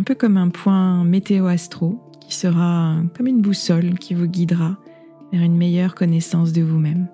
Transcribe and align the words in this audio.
un 0.00 0.02
peu 0.02 0.14
comme 0.14 0.38
un 0.38 0.48
point 0.48 1.04
météo-astro 1.04 2.00
qui 2.22 2.34
sera 2.34 2.96
comme 3.14 3.26
une 3.26 3.42
boussole 3.42 3.98
qui 3.98 4.14
vous 4.14 4.26
guidera 4.26 4.78
vers 5.30 5.42
une 5.42 5.58
meilleure 5.58 5.94
connaissance 5.94 6.54
de 6.54 6.62
vous-même. 6.62 7.06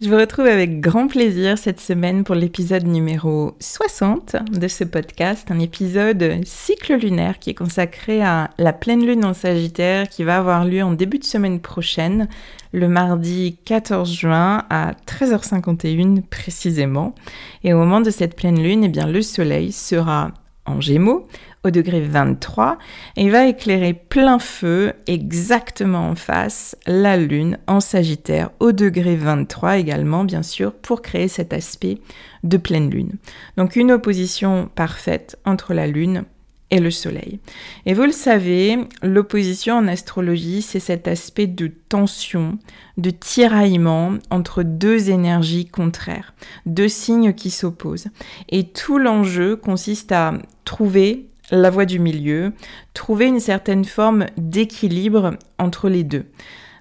Je 0.00 0.08
vous 0.08 0.16
retrouve 0.16 0.46
avec 0.46 0.80
grand 0.80 1.08
plaisir 1.08 1.58
cette 1.58 1.80
semaine 1.80 2.22
pour 2.22 2.36
l'épisode 2.36 2.86
numéro 2.86 3.56
60 3.58 4.36
de 4.48 4.68
ce 4.68 4.84
podcast, 4.84 5.50
un 5.50 5.58
épisode 5.58 6.36
cycle 6.44 6.94
lunaire 6.94 7.40
qui 7.40 7.50
est 7.50 7.54
consacré 7.54 8.22
à 8.22 8.50
la 8.58 8.72
pleine 8.72 9.04
lune 9.04 9.24
en 9.24 9.34
Sagittaire 9.34 10.08
qui 10.08 10.22
va 10.22 10.38
avoir 10.38 10.64
lieu 10.64 10.84
en 10.84 10.92
début 10.92 11.18
de 11.18 11.24
semaine 11.24 11.58
prochaine, 11.58 12.28
le 12.70 12.86
mardi 12.86 13.58
14 13.64 14.12
juin 14.14 14.64
à 14.70 14.92
13h51 15.08 16.22
précisément. 16.22 17.16
Et 17.64 17.72
au 17.72 17.78
moment 17.78 18.00
de 18.00 18.10
cette 18.10 18.36
pleine 18.36 18.62
lune, 18.62 18.84
eh 18.84 18.88
bien, 18.88 19.08
le 19.08 19.20
soleil 19.20 19.72
sera 19.72 20.30
en 20.68 20.80
Gémeaux 20.80 21.26
au 21.64 21.70
degré 21.70 22.00
23 22.00 22.78
et 23.16 23.30
va 23.30 23.46
éclairer 23.46 23.94
plein 23.94 24.38
feu 24.38 24.92
exactement 25.06 26.08
en 26.08 26.14
face 26.14 26.76
la 26.86 27.16
Lune 27.16 27.58
en 27.66 27.80
Sagittaire 27.80 28.50
au 28.60 28.72
degré 28.72 29.16
23 29.16 29.78
également 29.78 30.24
bien 30.24 30.42
sûr 30.42 30.72
pour 30.72 31.02
créer 31.02 31.28
cet 31.28 31.52
aspect 31.52 31.98
de 32.44 32.56
pleine 32.56 32.90
Lune. 32.90 33.14
Donc 33.56 33.76
une 33.76 33.92
opposition 33.92 34.68
parfaite 34.74 35.38
entre 35.44 35.74
la 35.74 35.86
Lune 35.86 36.24
et 36.70 36.80
le 36.80 36.90
Soleil. 36.90 37.40
Et 37.86 37.94
vous 37.94 38.02
le 38.02 38.12
savez, 38.12 38.78
l'opposition 39.02 39.76
en 39.76 39.88
astrologie, 39.88 40.62
c'est 40.62 40.80
cet 40.80 41.08
aspect 41.08 41.46
de 41.46 41.68
tension, 41.88 42.58
de 42.96 43.10
tiraillement 43.10 44.14
entre 44.30 44.62
deux 44.62 45.10
énergies 45.10 45.66
contraires, 45.66 46.34
deux 46.66 46.88
signes 46.88 47.32
qui 47.32 47.50
s'opposent. 47.50 48.08
Et 48.48 48.68
tout 48.68 48.98
l'enjeu 48.98 49.56
consiste 49.56 50.12
à 50.12 50.34
trouver 50.64 51.26
la 51.50 51.70
voie 51.70 51.86
du 51.86 51.98
milieu, 51.98 52.52
trouver 52.92 53.26
une 53.26 53.40
certaine 53.40 53.84
forme 53.84 54.26
d'équilibre 54.36 55.36
entre 55.58 55.88
les 55.88 56.04
deux. 56.04 56.26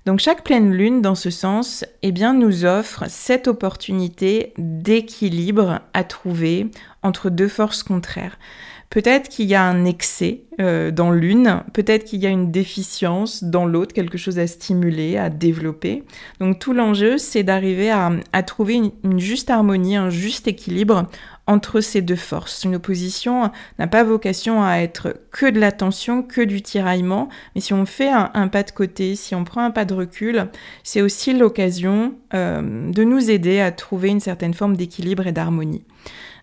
Donc 0.05 0.19
chaque 0.21 0.45
pleine 0.45 0.71
lune, 0.71 1.01
dans 1.01 1.15
ce 1.15 1.29
sens, 1.29 1.83
eh 2.01 2.13
bien, 2.13 2.33
nous 2.33 2.63
offre 2.63 3.03
cette 3.09 3.49
opportunité 3.49 4.53
d'équilibre 4.57 5.81
à 5.93 6.05
trouver 6.05 6.71
entre 7.03 7.29
deux 7.29 7.49
forces 7.49 7.83
contraires. 7.83 8.39
Peut-être 8.89 9.27
qu'il 9.27 9.47
y 9.47 9.55
a 9.55 9.63
un 9.63 9.83
excès 9.83 10.43
euh, 10.61 10.91
dans 10.91 11.11
l'une, 11.11 11.61
peut-être 11.73 12.05
qu'il 12.05 12.21
y 12.21 12.25
a 12.25 12.29
une 12.29 12.51
déficience 12.51 13.43
dans 13.43 13.65
l'autre, 13.65 13.93
quelque 13.93 14.17
chose 14.17 14.39
à 14.39 14.47
stimuler, 14.47 15.17
à 15.17 15.29
développer. 15.29 16.03
Donc 16.39 16.57
tout 16.59 16.71
l'enjeu, 16.71 17.17
c'est 17.17 17.43
d'arriver 17.43 17.91
à, 17.91 18.43
trouver 18.43 18.91
une, 19.03 19.19
juste 19.19 19.49
harmonie, 19.49 19.97
un 19.97 20.09
juste 20.09 20.47
équilibre 20.47 21.07
entre 21.47 21.81
ces 21.81 22.01
deux 22.01 22.15
forces. 22.15 22.63
Une 22.63 22.75
opposition 22.75 23.51
n'a 23.77 23.87
pas 23.87 24.03
vocation 24.03 24.63
à 24.63 24.77
être 24.77 25.17
que 25.31 25.49
de 25.49 25.59
la 25.59 25.73
tension, 25.73 26.23
que 26.23 26.41
du 26.41 26.61
tiraillement, 26.61 27.27
mais 27.55 27.61
si 27.61 27.73
on 27.73 27.85
fait 27.85 28.09
un, 28.09 28.47
pas 28.47 28.63
de 28.63 28.71
côté, 28.71 29.15
si 29.15 29.35
on 29.35 29.43
prend 29.43 29.63
un 29.63 29.71
pas 29.71 29.85
de 29.85 29.93
recul, 29.93 30.47
c'est 30.83 31.01
aussi 31.01 31.33
l'occasion 31.33 32.15
euh, 32.33 32.89
de 32.91 33.03
nous 33.03 33.29
aider 33.29 33.59
à 33.59 33.71
trouver 33.71 34.09
une 34.09 34.21
certaine 34.21 34.53
forme 34.53 34.77
d'équilibre 34.77 35.27
et 35.27 35.33
d'harmonie. 35.33 35.83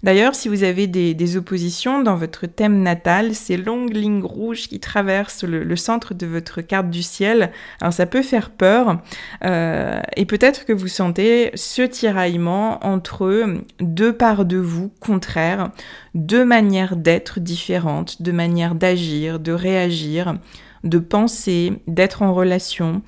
D'ailleurs, 0.05 0.35
si 0.35 0.51
vous 0.51 0.65
avez 0.65 0.87
des, 0.87 1.37
oppositions 1.39 2.03
dans 2.03 2.15
votre 2.15 2.45
thème 2.47 2.83
natal, 2.83 3.35
ces 3.35 3.57
longues 3.57 3.95
lignes 3.95 4.23
rouges 4.23 4.69
qui 4.69 4.79
traversent 4.79 5.45
le, 5.45 5.77
centre 5.77 6.13
de 6.13 6.27
votre 6.27 6.61
carte 6.61 6.91
du 6.91 7.03
ciel, 7.03 7.51
alors 7.81 7.95
ça 7.95 8.05
peut 8.05 8.21
faire 8.21 8.51
peur 8.51 8.99
euh, 9.45 9.99
et 10.15 10.27
peut-être 10.27 10.67
que 10.67 10.75
vous 10.75 10.89
sentez 10.89 11.51
ce 11.55 11.81
tiraillement 11.81 12.87
entre 12.87 13.47
deux 13.81 14.13
parts 14.13 14.45
de 14.45 14.59
vous 14.59 14.93
contraires, 15.01 15.71
deux 16.15 16.45
manières 16.45 16.97
d'être 16.97 17.41
différentes, 17.41 18.21
deux 18.21 18.33
manières 18.33 18.75
d'agir, 18.75 19.41
de 19.41 19.53
réagir, 19.53 20.37
de 20.85 20.99
penser, 20.99 21.81
d'être 21.87 22.21
en 22.21 22.35
relation. 22.35 23.01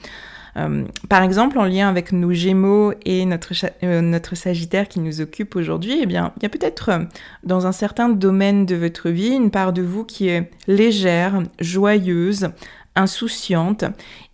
Euh, 0.56 0.84
par 1.08 1.22
exemple, 1.22 1.58
en 1.58 1.64
lien 1.64 1.88
avec 1.88 2.12
nos 2.12 2.32
Gémeaux 2.32 2.92
et 3.04 3.24
notre, 3.26 3.52
euh, 3.82 4.18
Sagittaire 4.34 4.88
qui 4.88 5.00
nous 5.00 5.20
occupe 5.20 5.56
aujourd'hui, 5.56 5.98
eh 6.00 6.04
il 6.04 6.12
y 6.12 6.16
a 6.16 6.48
peut-être 6.48 6.88
euh, 6.90 6.98
dans 7.44 7.66
un 7.66 7.72
certain 7.72 8.08
domaine 8.08 8.66
de 8.66 8.76
votre 8.76 9.10
vie 9.10 9.34
une 9.34 9.50
part 9.50 9.72
de 9.72 9.82
vous 9.82 10.04
qui 10.04 10.28
est 10.28 10.50
légère, 10.66 11.42
joyeuse, 11.60 12.48
insouciante 12.94 13.84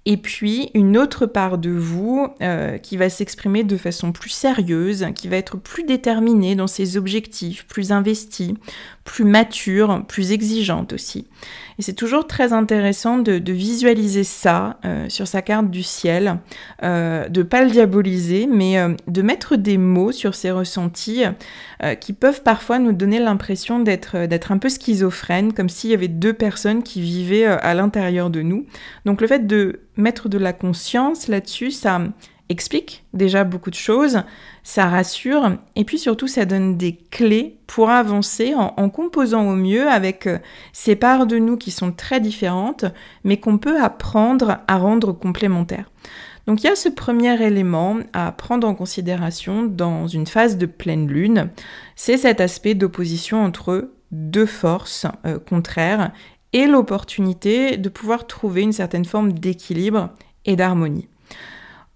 et 0.06 0.16
puis 0.16 0.70
une 0.74 0.96
autre 0.96 1.26
part 1.26 1.58
de 1.58 1.70
vous 1.70 2.28
qui 2.82 2.96
va 2.96 3.08
s'exprimer 3.08 3.64
de 3.64 3.76
façon 3.76 4.12
plus 4.12 4.30
sérieuse, 4.30 5.06
qui 5.16 5.26
va 5.26 5.36
être 5.36 5.56
plus 5.56 5.82
déterminée 5.82 6.54
dans 6.54 6.68
ses 6.68 6.96
objectifs, 6.96 7.66
plus 7.66 7.90
investie, 7.90 8.54
plus 9.04 9.24
mature, 9.24 10.04
plus 10.06 10.30
exigeante 10.30 10.92
aussi. 10.92 11.26
Et 11.78 11.82
c'est 11.82 11.92
toujours 11.92 12.26
très 12.26 12.52
intéressant 12.52 13.18
de, 13.18 13.52
visualiser 13.52 14.24
ça 14.24 14.78
euh, 14.84 15.08
sur 15.08 15.26
sa 15.26 15.42
carte 15.42 15.70
du 15.70 15.82
ciel, 15.82 16.38
euh, 16.82 17.28
de 17.28 17.42
pas 17.42 17.62
le 17.62 17.70
diaboliser, 17.70 18.46
mais 18.50 18.78
euh, 18.78 18.94
de 19.08 19.22
mettre 19.22 19.56
des 19.56 19.78
mots 19.78 20.12
sur 20.12 20.34
ces 20.34 20.50
ressentis 20.50 21.24
qui 21.98 22.12
peuvent 22.12 22.44
parfois 22.44 22.78
nous 22.78 22.92
donner 22.92 23.18
l'impression 23.18 23.80
d'être 23.80 24.26
d'être 24.26 24.52
un 24.52 24.58
peu 24.58 24.68
schizophrène, 24.68 25.52
comme 25.52 25.68
s'il 25.68 25.90
y 25.90 25.94
avait 25.94 26.06
deux 26.06 26.32
personnes 26.32 26.84
qui 26.84 27.00
vivaient 27.00 27.44
à 27.44 27.74
l'intérieur 27.74 28.30
de 28.30 28.40
nous. 28.40 28.66
Donc 29.04 29.20
le 29.20 29.26
fait 29.26 29.48
de 29.48 29.80
mettre 29.96 30.28
de 30.28 30.38
la 30.38 30.52
conscience 30.52 31.26
là-dessus, 31.26 31.72
ça 31.72 32.00
explique 32.52 33.04
déjà 33.12 33.42
beaucoup 33.42 33.70
de 33.70 33.74
choses, 33.74 34.22
ça 34.62 34.86
rassure, 34.86 35.56
et 35.74 35.84
puis 35.84 35.98
surtout 35.98 36.28
ça 36.28 36.44
donne 36.44 36.76
des 36.76 36.96
clés 37.10 37.58
pour 37.66 37.90
avancer 37.90 38.54
en, 38.54 38.88
composant 38.90 39.48
au 39.48 39.56
mieux 39.56 39.88
avec 39.88 40.26
euh, 40.26 40.38
ces 40.72 40.94
parts 40.94 41.26
de 41.26 41.38
nous 41.38 41.56
qui 41.56 41.72
sont 41.72 41.90
très 41.90 42.20
différentes, 42.20 42.84
mais 43.24 43.38
qu'on 43.38 43.58
peut 43.58 43.82
apprendre 43.82 44.58
à 44.68 44.78
rendre 44.78 45.12
complémentaires. 45.12 45.90
Donc 46.46 46.62
il 46.62 46.66
y 46.66 46.70
a 46.70 46.76
ce 46.76 46.88
premier 46.88 47.40
élément 47.42 47.98
à 48.12 48.30
prendre 48.32 48.68
en 48.68 48.74
considération 48.74 49.64
dans 49.64 50.06
une 50.06 50.26
phase 50.26 50.58
de 50.58 50.66
pleine 50.66 51.08
lune, 51.08 51.50
c'est 51.96 52.16
cet 52.16 52.40
aspect 52.40 52.74
d'opposition 52.74 53.42
entre 53.42 53.90
deux 54.12 54.46
forces 54.46 55.06
euh, 55.26 55.38
contraires 55.38 56.12
et 56.52 56.66
l'opportunité 56.66 57.76
de 57.78 57.88
pouvoir 57.88 58.26
trouver 58.26 58.62
une 58.62 58.72
certaine 58.72 59.06
forme 59.06 59.32
d'équilibre 59.32 60.10
et 60.44 60.56
d'harmonie. 60.56 61.08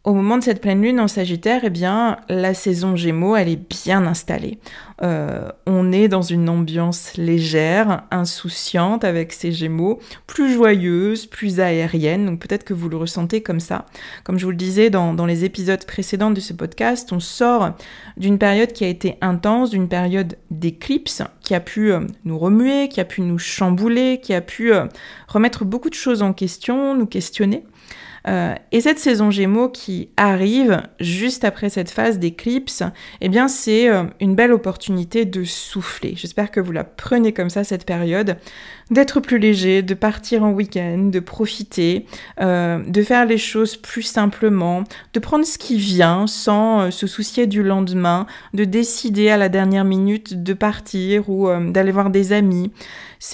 Au 0.06 0.14
moment 0.14 0.38
de 0.38 0.44
cette 0.44 0.61
pleine 0.61 0.82
lune 0.82 1.00
en 1.00 1.08
Sagittaire, 1.08 1.62
eh 1.64 1.70
bien, 1.70 2.19
la 2.29 2.55
saison 2.55 2.94
Gémeaux, 2.94 3.35
elle 3.35 3.49
est 3.49 3.69
bien 3.69 4.06
installée. 4.06 4.61
Euh, 5.03 5.49
on 5.67 5.91
est 5.91 6.06
dans 6.06 6.23
une 6.23 6.49
ambiance 6.49 7.17
légère, 7.17 8.05
insouciante 8.12 9.03
avec 9.03 9.32
ces 9.32 9.50
Gémeaux, 9.50 9.99
plus 10.29 10.55
joyeuse, 10.55 11.26
plus 11.26 11.58
aérienne. 11.58 12.25
Donc 12.25 12.38
peut-être 12.38 12.62
que 12.62 12.73
vous 12.73 12.88
le 12.88 12.97
ressentez 12.97 13.43
comme 13.43 13.58
ça. 13.58 13.87
Comme 14.23 14.38
je 14.38 14.44
vous 14.44 14.53
le 14.53 14.56
disais 14.56 14.91
dans, 14.91 15.12
dans 15.12 15.26
les 15.26 15.44
épisodes 15.44 15.85
précédents 15.85 16.31
de 16.31 16.38
ce 16.38 16.52
podcast, 16.52 17.12
on 17.12 17.19
sort 17.19 17.73
d'une 18.17 18.38
période 18.38 18.73
qui 18.73 18.85
a 18.85 18.88
été 18.88 19.17
intense, 19.23 19.70
d'une 19.70 19.88
période 19.88 20.37
d'éclipse 20.52 21.25
qui 21.41 21.52
a 21.52 21.61
pu 21.61 21.91
euh, 21.91 22.06
nous 22.25 22.38
remuer, 22.38 22.88
qui 22.88 23.00
a 23.00 23.05
pu 23.05 23.23
nous 23.23 23.38
chambouler, 23.38 24.20
qui 24.23 24.35
a 24.35 24.41
pu 24.41 24.73
euh, 24.73 24.85
remettre 25.26 25.64
beaucoup 25.64 25.91
de 25.91 25.94
choses 25.94 26.23
en 26.23 26.32
question, 26.32 26.94
nous 26.94 27.06
questionner. 27.06 27.64
Euh, 28.28 28.55
et 28.73 28.81
cette 28.81 28.99
saison 28.99 29.31
Gémeaux 29.31 29.69
qui 29.69 30.11
arrive 30.17 30.82
juste 30.99 31.44
après 31.44 31.70
cette 31.70 31.90
phase 31.90 32.19
d'éclipse, 32.19 32.82
eh 33.20 33.28
bien 33.28 33.46
c'est 33.49 33.88
euh, 33.88 34.05
une 34.20 34.34
belle 34.34 34.52
opportunité 34.52 35.25
de 35.25 35.44
souffler. 35.44 36.14
J'espère 36.17 36.50
que 36.50 36.61
vous 36.61 36.73
la 36.73 36.84
prenez 36.84 37.32
comme 37.32 37.50
ça 37.50 37.62
cette 37.62 37.87
période, 37.87 38.37
d'être 38.91 39.21
plus 39.21 39.38
léger, 39.38 39.83
de 39.83 39.94
partir 39.94 40.44
en 40.44 40.53
week-end, 40.53 41.11
de 41.12 41.21
profiter, 41.21 42.06
euh, 42.41 42.83
de 42.87 43.03
faire 43.03 43.27
les 43.27 43.38
choses 43.38 43.77
plus 43.77 44.03
simplement, 44.03 44.85
de 45.12 45.21
prendre 45.21 45.44
ce 45.44 45.59
qui 45.59 45.77
vient 45.77 46.27
sans 46.27 46.91
se 46.91 47.06
soucier 47.06 47.47
du 47.47 47.62
lendemain, 47.62 48.27
de 48.55 48.65
décider 48.65 49.31
à 49.31 49.37
la 49.37 49.49
dernière 49.49 49.85
minute 49.85 50.43
de 50.43 50.55
partir 50.55 51.29
ou 51.29 51.49
d'aller 51.71 51.93
voir 51.93 52.11
des 52.11 52.33
amis. 52.33 52.71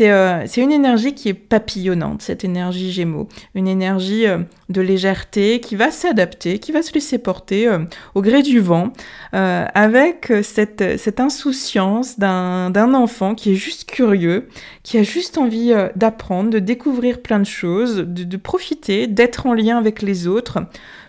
Euh, 0.00 0.42
c'est 0.46 0.60
une 0.60 0.72
énergie 0.72 1.14
qui 1.14 1.28
est 1.28 1.34
papillonnante, 1.34 2.22
cette 2.22 2.44
énergie 2.44 2.92
Gémeaux. 2.92 3.28
Une 3.54 3.68
énergie 3.68 4.26
euh, 4.26 4.38
de 4.68 4.80
légèreté 4.80 5.60
qui 5.60 5.76
va 5.76 5.90
s'adapter, 5.90 6.58
qui 6.58 6.72
va 6.72 6.82
se 6.82 6.92
laisser 6.92 7.18
porter 7.18 7.66
euh, 7.66 7.80
au 8.14 8.22
gré 8.22 8.42
du 8.42 8.60
vent, 8.60 8.92
avec 9.32 10.30
cette, 10.42 10.98
cette 10.98 11.18
insouciance 11.18 12.18
d'un 12.18 12.94
enfant 12.94 13.34
qui 13.34 13.52
est 13.52 13.56
juste 13.56 13.90
curieux, 13.90 14.48
qui 14.82 14.98
a 14.98 15.02
juste 15.02 15.38
envie 15.38 15.72
d'apprendre, 15.94 16.50
de 16.50 16.58
découvrir 16.58 17.22
plein 17.22 17.38
de 17.38 17.44
choses, 17.44 17.98
de, 17.98 18.36
profiter, 18.36 19.06
d'être 19.06 19.46
en 19.46 19.54
lien 19.54 19.78
avec 19.78 20.02
les 20.02 20.26
autres, 20.26 20.58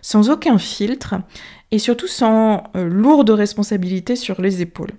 sans 0.02 0.30
aucun 0.30 0.58
filtre, 0.60 1.16
et 1.72 1.80
surtout 1.80 2.08
sans 2.08 2.66
lourde 2.75 3.31
responsabilité 3.31 4.16
sur 4.16 4.42
les 4.42 4.62
épaules. 4.62 4.92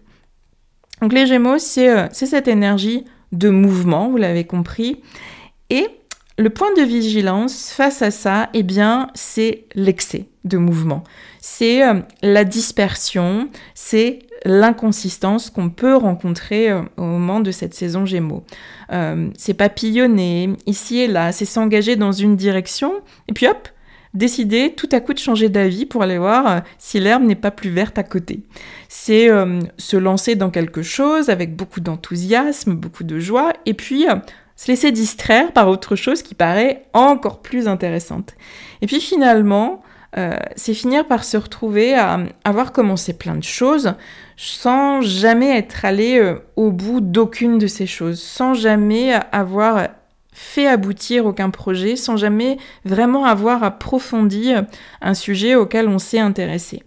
Donc 1.00 1.12
les 1.12 1.26
Gémeaux, 1.26 1.58
c'est 1.58 2.08
cette 2.12 2.48
énergie 2.48 3.04
de 3.30 3.48
mouvement, 3.48 4.08
vous 4.08 4.16
l'avez 4.16 4.44
compris. 4.44 5.00
Et 5.70 5.86
le 6.36 6.50
point 6.50 6.72
de 6.76 6.82
vigilance 6.82 7.70
face 7.70 8.02
à 8.02 8.10
ça, 8.10 8.50
eh 8.54 8.64
bien, 8.64 9.08
c'est 9.14 9.66
l'excès 9.76 10.26
de 10.44 10.58
mouvement. 10.58 11.02
C'est 11.40 11.86
euh, 11.86 12.00
la 12.22 12.44
dispersion, 12.44 13.48
c'est 13.74 14.20
l'inconsistance 14.44 15.48
qu'on 15.50 15.70
peut 15.70 15.96
rencontrer 15.96 16.70
euh, 16.70 16.82
au 16.96 17.04
moment 17.04 17.40
de 17.40 17.50
cette 17.50 17.74
saison 17.74 18.04
Gémeaux. 18.04 18.44
Euh, 18.92 19.30
c'est 19.36 19.54
papillonner 19.54 20.50
ici 20.66 20.98
et 20.98 21.08
là, 21.08 21.32
c'est 21.32 21.46
s'engager 21.46 21.96
dans 21.96 22.12
une 22.12 22.36
direction, 22.36 22.92
et 23.28 23.32
puis 23.32 23.46
hop, 23.46 23.68
décider 24.12 24.74
tout 24.76 24.88
à 24.92 25.00
coup 25.00 25.14
de 25.14 25.18
changer 25.18 25.48
d'avis 25.48 25.86
pour 25.86 26.02
aller 26.02 26.18
voir 26.18 26.62
si 26.78 27.00
l'herbe 27.00 27.24
n'est 27.24 27.34
pas 27.34 27.50
plus 27.50 27.70
verte 27.70 27.98
à 27.98 28.04
côté. 28.04 28.42
C'est 28.88 29.28
se 29.76 29.96
lancer 29.96 30.36
dans 30.36 30.50
quelque 30.50 30.82
chose 30.82 31.30
avec 31.30 31.56
beaucoup 31.56 31.80
d'enthousiasme, 31.80 32.74
beaucoup 32.74 33.02
de 33.02 33.18
joie, 33.18 33.52
et 33.66 33.74
puis 33.74 34.06
se 34.54 34.70
laisser 34.70 34.92
distraire 34.92 35.52
par 35.52 35.68
autre 35.68 35.96
chose 35.96 36.22
qui 36.22 36.36
paraît 36.36 36.84
encore 36.92 37.42
plus 37.42 37.66
intéressante. 37.66 38.34
Et 38.82 38.86
puis 38.86 39.00
finalement, 39.00 39.82
c'est 40.56 40.74
finir 40.74 41.06
par 41.06 41.24
se 41.24 41.36
retrouver 41.36 41.94
à 41.94 42.20
avoir 42.44 42.72
commencé 42.72 43.14
plein 43.14 43.34
de 43.34 43.42
choses 43.42 43.94
sans 44.36 45.00
jamais 45.00 45.56
être 45.58 45.84
allé 45.84 46.34
au 46.56 46.70
bout 46.70 47.00
d'aucune 47.00 47.58
de 47.58 47.66
ces 47.66 47.86
choses, 47.86 48.20
sans 48.20 48.54
jamais 48.54 49.12
avoir 49.32 49.88
fait 50.32 50.66
aboutir 50.66 51.26
aucun 51.26 51.50
projet 51.50 51.94
sans 51.96 52.16
jamais 52.16 52.58
vraiment 52.84 53.24
avoir 53.24 53.62
approfondi 53.62 54.52
un 55.00 55.14
sujet 55.14 55.54
auquel 55.54 55.88
on 55.88 55.98
s'est 55.98 56.18
intéressé. 56.18 56.82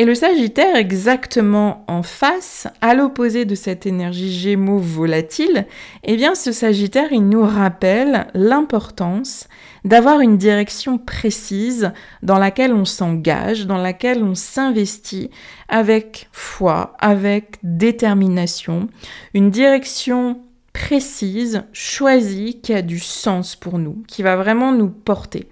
Et 0.00 0.06
le 0.06 0.14
Sagittaire, 0.14 0.76
exactement 0.76 1.84
en 1.86 2.02
face, 2.02 2.66
à 2.80 2.94
l'opposé 2.94 3.44
de 3.44 3.54
cette 3.54 3.84
énergie 3.84 4.32
gémeaux 4.32 4.78
volatile, 4.78 5.66
eh 6.04 6.16
bien 6.16 6.34
ce 6.34 6.52
Sagittaire, 6.52 7.12
il 7.12 7.28
nous 7.28 7.42
rappelle 7.42 8.28
l'importance 8.32 9.46
d'avoir 9.84 10.20
une 10.20 10.38
direction 10.38 10.96
précise 10.96 11.92
dans 12.22 12.38
laquelle 12.38 12.72
on 12.72 12.86
s'engage, 12.86 13.66
dans 13.66 13.76
laquelle 13.76 14.22
on 14.24 14.34
s'investit 14.34 15.28
avec 15.68 16.30
foi, 16.32 16.96
avec 16.98 17.56
détermination, 17.62 18.88
une 19.34 19.50
direction 19.50 20.40
précise, 20.72 21.64
choisie, 21.74 22.62
qui 22.62 22.72
a 22.72 22.80
du 22.80 23.00
sens 23.00 23.54
pour 23.54 23.78
nous, 23.78 24.02
qui 24.08 24.22
va 24.22 24.36
vraiment 24.36 24.72
nous 24.72 24.88
porter. 24.88 25.50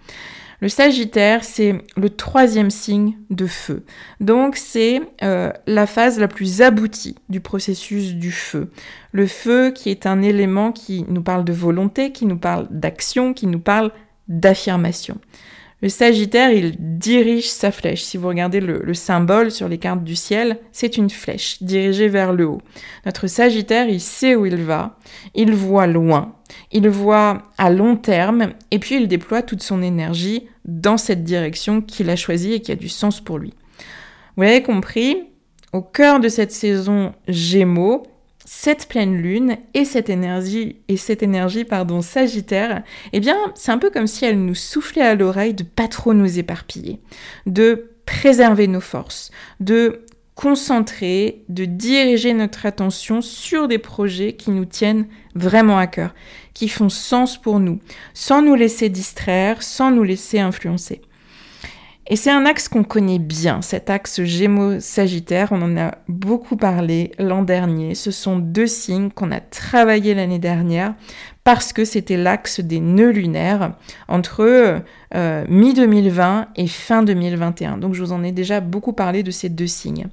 Le 0.60 0.68
Sagittaire, 0.68 1.44
c'est 1.44 1.84
le 1.96 2.10
troisième 2.10 2.70
signe 2.70 3.16
de 3.30 3.46
feu. 3.46 3.84
Donc 4.20 4.56
c'est 4.56 5.00
euh, 5.22 5.52
la 5.66 5.86
phase 5.86 6.18
la 6.18 6.26
plus 6.26 6.62
aboutie 6.62 7.14
du 7.28 7.40
processus 7.40 8.14
du 8.14 8.32
feu. 8.32 8.70
Le 9.12 9.26
feu 9.28 9.70
qui 9.70 9.90
est 9.90 10.06
un 10.06 10.20
élément 10.20 10.72
qui 10.72 11.04
nous 11.08 11.22
parle 11.22 11.44
de 11.44 11.52
volonté, 11.52 12.10
qui 12.10 12.26
nous 12.26 12.38
parle 12.38 12.66
d'action, 12.70 13.34
qui 13.34 13.46
nous 13.46 13.60
parle 13.60 13.92
d'affirmation. 14.26 15.18
Le 15.80 15.88
Sagittaire, 15.88 16.50
il 16.50 16.74
dirige 16.98 17.48
sa 17.48 17.70
flèche. 17.70 18.02
Si 18.02 18.16
vous 18.16 18.26
regardez 18.26 18.58
le, 18.58 18.94
symbole 18.94 19.52
sur 19.52 19.68
les 19.68 19.78
cartes 19.78 20.02
du 20.02 20.16
ciel, 20.16 20.58
c'est 20.72 20.96
une 20.96 21.08
flèche 21.08 21.62
dirigée 21.62 22.08
vers 22.08 22.32
le 22.32 22.46
haut. 22.46 22.60
Notre 23.06 23.28
Sagittaire, 23.28 23.88
il 23.88 24.00
sait 24.00 24.34
où 24.34 24.44
il 24.44 24.56
va, 24.56 24.98
il 25.36 25.54
voit 25.54 25.86
loin, 25.86 26.34
il 26.72 26.88
voit 26.88 27.44
à 27.58 27.70
long 27.70 27.94
terme, 27.94 28.54
et 28.72 28.80
puis 28.80 28.96
il 28.96 29.06
déploie 29.06 29.42
toute 29.42 29.62
son 29.62 29.80
énergie 29.80 30.48
dans 30.64 30.96
cette 30.96 31.22
direction 31.22 31.80
qu'il 31.80 32.10
a 32.10 32.16
choisie 32.16 32.54
et 32.54 32.60
qui 32.60 32.72
a 32.72 32.76
du 32.76 32.88
sens 32.88 33.20
pour 33.20 33.38
lui. 33.38 33.54
Vous 34.36 34.42
l'avez 34.42 34.64
compris, 34.64 35.16
au 35.72 35.82
cœur 35.82 36.18
de 36.18 36.28
cette 36.28 36.52
saison 36.52 37.12
Gémeaux, 37.28 38.02
cette 38.50 38.88
pleine 38.88 39.14
lune 39.14 39.58
et 39.74 39.84
cette 39.84 40.08
énergie 40.08 40.76
et 40.88 40.96
cette 40.96 41.22
énergie 41.22 41.66
pardon 41.66 42.00
sagittaire, 42.00 42.82
eh 43.12 43.20
bien, 43.20 43.36
c'est 43.54 43.72
un 43.72 43.76
peu 43.76 43.90
comme 43.90 44.06
si 44.06 44.24
elle 44.24 44.42
nous 44.42 44.54
soufflait 44.54 45.02
à 45.02 45.14
l'oreille 45.14 45.52
de 45.52 45.64
pas 45.64 45.86
trop 45.86 46.14
nous 46.14 46.38
éparpiller, 46.38 46.98
de 47.44 47.90
préserver 48.06 48.66
nos 48.66 48.80
forces, 48.80 49.30
de 49.60 50.06
concentrer, 50.34 51.44
de 51.50 51.66
diriger 51.66 52.32
notre 52.32 52.64
attention 52.64 53.20
sur 53.20 53.68
des 53.68 53.76
projets 53.76 54.32
qui 54.32 54.50
nous 54.50 54.64
tiennent 54.64 55.08
vraiment 55.34 55.76
à 55.76 55.86
cœur, 55.86 56.14
qui 56.54 56.70
font 56.70 56.88
sens 56.88 57.36
pour 57.36 57.60
nous, 57.60 57.80
sans 58.14 58.40
nous 58.40 58.54
laisser 58.54 58.88
distraire, 58.88 59.62
sans 59.62 59.90
nous 59.90 60.04
laisser 60.04 60.38
influencer. 60.38 61.02
Et 62.10 62.16
c'est 62.16 62.30
un 62.30 62.46
axe 62.46 62.68
qu'on 62.68 62.84
connaît 62.84 63.18
bien, 63.18 63.60
cet 63.60 63.90
axe 63.90 64.22
Gémeaux-Sagittaire, 64.22 65.48
on 65.50 65.60
en 65.60 65.76
a 65.76 65.98
beaucoup 66.08 66.56
parlé 66.56 67.12
l'an 67.18 67.42
dernier. 67.42 67.94
Ce 67.94 68.10
sont 68.10 68.38
deux 68.38 68.66
signes 68.66 69.10
qu'on 69.10 69.30
a 69.30 69.40
travaillé 69.40 70.14
l'année 70.14 70.38
dernière 70.38 70.94
parce 71.44 71.74
que 71.74 71.84
c'était 71.84 72.16
l'axe 72.16 72.60
des 72.60 72.80
nœuds 72.80 73.10
lunaires 73.10 73.74
entre 74.08 74.80
euh, 75.14 75.44
mi-2020 75.48 76.46
et 76.56 76.66
fin 76.66 77.02
2021. 77.02 77.76
Donc 77.76 77.92
je 77.92 78.02
vous 78.02 78.12
en 78.12 78.24
ai 78.24 78.32
déjà 78.32 78.60
beaucoup 78.60 78.94
parlé 78.94 79.22
de 79.22 79.30
ces 79.30 79.50
deux 79.50 79.66
signes. 79.66 80.06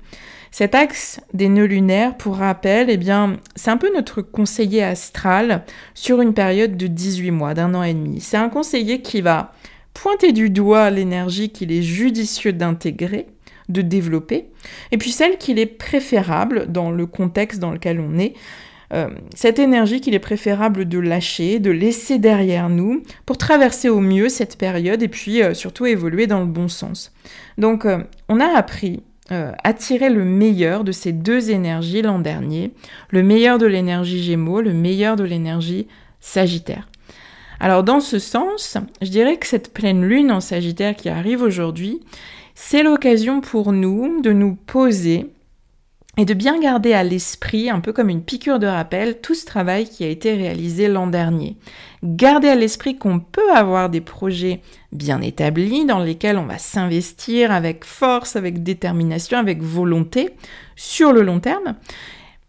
Cet 0.51 0.75
axe 0.75 1.21
des 1.33 1.49
nœuds 1.49 1.65
lunaires, 1.65 2.15
pour 2.15 2.37
rappel, 2.37 2.89
eh 2.89 2.97
bien, 2.97 3.37
c'est 3.55 3.71
un 3.71 3.77
peu 3.77 3.91
notre 3.93 4.21
conseiller 4.21 4.83
astral 4.83 5.63
sur 5.93 6.21
une 6.21 6.33
période 6.33 6.75
de 6.75 6.87
18 6.87 7.31
mois, 7.31 7.53
d'un 7.53 7.73
an 7.73 7.83
et 7.83 7.93
demi. 7.93 8.21
C'est 8.21 8.37
un 8.37 8.49
conseiller 8.49 9.01
qui 9.01 9.21
va 9.21 9.51
pointer 9.95 10.33
du 10.33 10.51
doigt 10.51 10.91
l'énergie 10.91 11.49
qu'il 11.49 11.71
est 11.71 11.81
judicieux 11.81 12.53
d'intégrer, 12.53 13.25
de 13.69 13.81
développer, 13.81 14.49
et 14.91 14.99
puis 14.99 15.09
celle 15.09 15.39
qu'il 15.39 15.57
est 15.57 15.65
préférable, 15.65 16.67
dans 16.71 16.91
le 16.91 17.07
contexte 17.07 17.59
dans 17.59 17.71
lequel 17.71 17.99
on 17.99 18.19
est, 18.19 18.33
euh, 18.93 19.09
cette 19.33 19.57
énergie 19.57 19.99
qu'il 20.01 20.13
est 20.13 20.19
préférable 20.19 20.87
de 20.87 20.99
lâcher, 20.99 21.59
de 21.59 21.71
laisser 21.71 22.19
derrière 22.19 22.69
nous 22.69 23.01
pour 23.25 23.37
traverser 23.37 23.89
au 23.89 23.99
mieux 23.99 24.29
cette 24.29 24.57
période 24.57 25.01
et 25.01 25.07
puis 25.07 25.41
euh, 25.41 25.55
surtout 25.55 25.87
évoluer 25.87 26.27
dans 26.27 26.41
le 26.41 26.45
bon 26.45 26.67
sens. 26.67 27.11
Donc 27.57 27.85
euh, 27.85 28.03
on 28.29 28.39
a 28.39 28.47
appris 28.47 29.01
à 29.31 29.73
tirer 29.73 30.11
le 30.11 30.23
meilleur 30.23 30.83
de 30.83 30.91
ces 30.91 31.11
deux 31.11 31.49
énergies 31.49 32.03
l'an 32.03 32.19
dernier, 32.19 32.73
le 33.09 33.23
meilleur 33.23 33.57
de 33.57 33.65
l'énergie 33.65 34.21
Gémeaux, 34.21 34.61
le 34.61 34.71
meilleur 34.71 35.15
de 35.15 35.23
l'énergie 35.23 35.87
Sagittaire. 36.19 36.87
Alors 37.59 37.83
dans 37.83 37.99
ce 37.99 38.19
sens, 38.19 38.77
je 39.01 39.09
dirais 39.09 39.37
que 39.37 39.47
cette 39.47 39.73
pleine 39.73 40.03
lune 40.05 40.31
en 40.31 40.41
Sagittaire 40.41 40.95
qui 40.95 41.09
arrive 41.09 41.41
aujourd'hui, 41.41 42.01
c'est 42.53 42.83
l'occasion 42.83 43.41
pour 43.41 43.71
nous 43.71 44.21
de 44.21 44.31
nous 44.31 44.55
poser 44.55 45.29
et 46.17 46.25
de 46.25 46.33
bien 46.33 46.59
garder 46.59 46.93
à 46.93 47.03
l'esprit, 47.03 47.69
un 47.69 47.81
peu 47.81 47.91
comme 47.91 48.09
une 48.09 48.23
piqûre 48.23 48.59
de 48.59 48.67
rappel, 48.67 49.19
tout 49.19 49.35
ce 49.35 49.45
travail 49.45 49.85
qui 49.85 50.03
a 50.05 50.07
été 50.07 50.33
réalisé 50.33 50.87
l'an 50.87 51.07
dernier. 51.07 51.57
Garder 52.03 52.47
à 52.47 52.55
l'esprit 52.55 52.97
qu'on 52.97 53.19
peut 53.19 53.51
avoir 53.53 53.89
des 53.89 53.99
projets 53.99 54.61
bien 54.93 55.19
établis 55.19 55.85
dans 55.85 55.99
lesquels 55.99 56.37
on 56.37 56.45
va 56.45 56.57
s'investir 56.57 57.51
avec 57.51 57.83
force, 57.83 58.37
avec 58.37 58.63
détermination, 58.63 59.37
avec 59.37 59.61
volonté 59.61 60.29
sur 60.77 61.11
le 61.11 61.21
long 61.21 61.41
terme. 61.41 61.75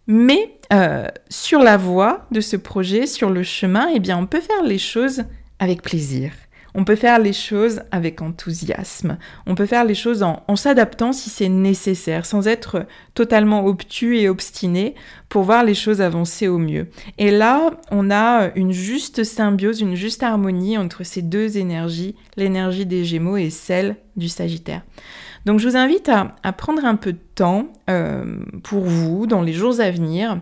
Mais 0.07 0.56
euh, 0.73 1.09
sur 1.29 1.61
la 1.61 1.77
voie 1.77 2.27
de 2.31 2.41
ce 2.41 2.57
projet, 2.57 3.07
sur 3.07 3.31
le 3.31 3.43
chemin, 3.43 3.89
eh 3.95 4.01
bien, 4.01 4.19
on 4.19 4.27
peut 4.27 4.41
faire 4.41 4.65
les 4.65 4.79
choses 4.79 5.25
avec 5.59 5.83
plaisir. 5.83 6.33
On 6.79 6.85
peut 6.85 6.95
faire 6.95 7.19
les 7.19 7.33
choses 7.33 7.81
avec 7.91 8.21
enthousiasme. 8.21 9.17
On 9.47 9.55
peut 9.55 9.65
faire 9.65 9.87
les 9.87 9.95
choses 9.95 10.23
en, 10.23 10.57
s'adaptant 10.57 11.15
si 11.15 11.31
c'est 11.31 11.49
nécessaire, 11.49 12.27
sans 12.27 12.47
être 12.47 12.85
totalement 13.15 13.65
obtus 13.65 14.19
et 14.19 14.29
obstiné 14.29 14.95
pour 15.31 15.45
voir 15.45 15.65
les 15.65 15.75
choses 15.75 16.03
avancer 16.03 16.49
au 16.49 16.59
mieux. 16.59 16.89
Et 17.17 17.31
là, 17.31 17.71
on 17.91 18.11
a 18.11 18.51
une 18.57 18.73
juste 18.73 19.25
symbiose, 19.25 19.81
une 19.81 19.95
juste 19.95 20.23
harmonie 20.23 20.77
entre 20.77 21.03
ces 21.03 21.23
deux 21.23 21.57
énergies, 21.57 22.15
l'énergie 22.37 22.85
des 22.85 23.07
Gémeaux 23.07 23.39
et 23.39 23.49
celle 23.49 23.97
du 24.17 24.29
Sagittaire. 24.29 24.83
Donc 25.47 25.61
je 25.61 25.69
vous 25.69 25.77
invite 25.79 26.11
à, 26.11 26.53
prendre 26.53 26.85
un 26.85 26.97
peu 26.97 27.15
de 27.15 27.21
temps 27.37 27.69
euh, 27.89 28.41
pour 28.65 28.85
vous 28.85 29.27
dans 29.27 29.41
les 29.41 29.55
jours 29.55 29.81
à 29.81 29.91
venir. 29.91 30.41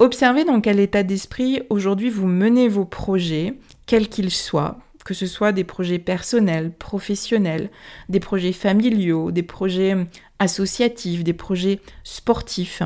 Observez 0.00 0.44
dans 0.44 0.60
quel 0.60 0.80
état 0.80 1.04
d'esprit 1.04 1.62
aujourd'hui 1.70 2.10
vous 2.10 2.26
menez 2.26 2.66
vos 2.68 2.84
projets, 2.84 3.54
quels 3.86 4.08
qu'ils 4.08 4.30
soient, 4.30 4.78
que 5.08 5.14
ce 5.14 5.26
soit 5.26 5.52
des 5.52 5.64
projets 5.64 5.98
personnels, 5.98 6.70
professionnels, 6.70 7.70
des 8.10 8.20
projets 8.20 8.52
familiaux, 8.52 9.30
des 9.30 9.42
projets 9.42 9.96
associatifs, 10.38 11.24
des 11.24 11.32
projets 11.32 11.80
sportifs. 12.04 12.82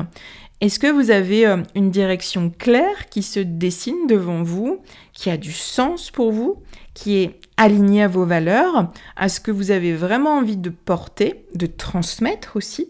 Est-ce 0.61 0.79
que 0.79 0.87
vous 0.87 1.11
avez 1.11 1.45
euh, 1.45 1.57
une 1.75 1.91
direction 1.91 2.49
claire 2.49 3.09
qui 3.09 3.23
se 3.23 3.41
dessine 3.41 4.07
devant 4.07 4.41
vous, 4.41 4.79
qui 5.11 5.29
a 5.29 5.35
du 5.35 5.51
sens 5.51 6.11
pour 6.11 6.31
vous, 6.31 6.63
qui 6.93 7.17
est 7.17 7.41
alignée 7.57 8.03
à 8.03 8.07
vos 8.07 8.25
valeurs, 8.25 8.93
à 9.17 9.27
ce 9.27 9.41
que 9.41 9.51
vous 9.51 9.71
avez 9.71 9.93
vraiment 9.93 10.37
envie 10.37 10.55
de 10.55 10.69
porter, 10.69 11.43
de 11.55 11.65
transmettre 11.65 12.55
aussi? 12.55 12.87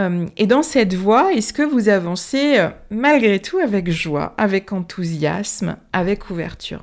Euh, 0.00 0.26
et 0.36 0.48
dans 0.48 0.64
cette 0.64 0.94
voie, 0.94 1.32
est-ce 1.32 1.52
que 1.52 1.62
vous 1.62 1.88
avancez 1.88 2.58
euh, 2.58 2.70
malgré 2.90 3.38
tout 3.38 3.58
avec 3.58 3.88
joie, 3.88 4.34
avec 4.36 4.72
enthousiasme, 4.72 5.76
avec 5.92 6.28
ouverture? 6.28 6.82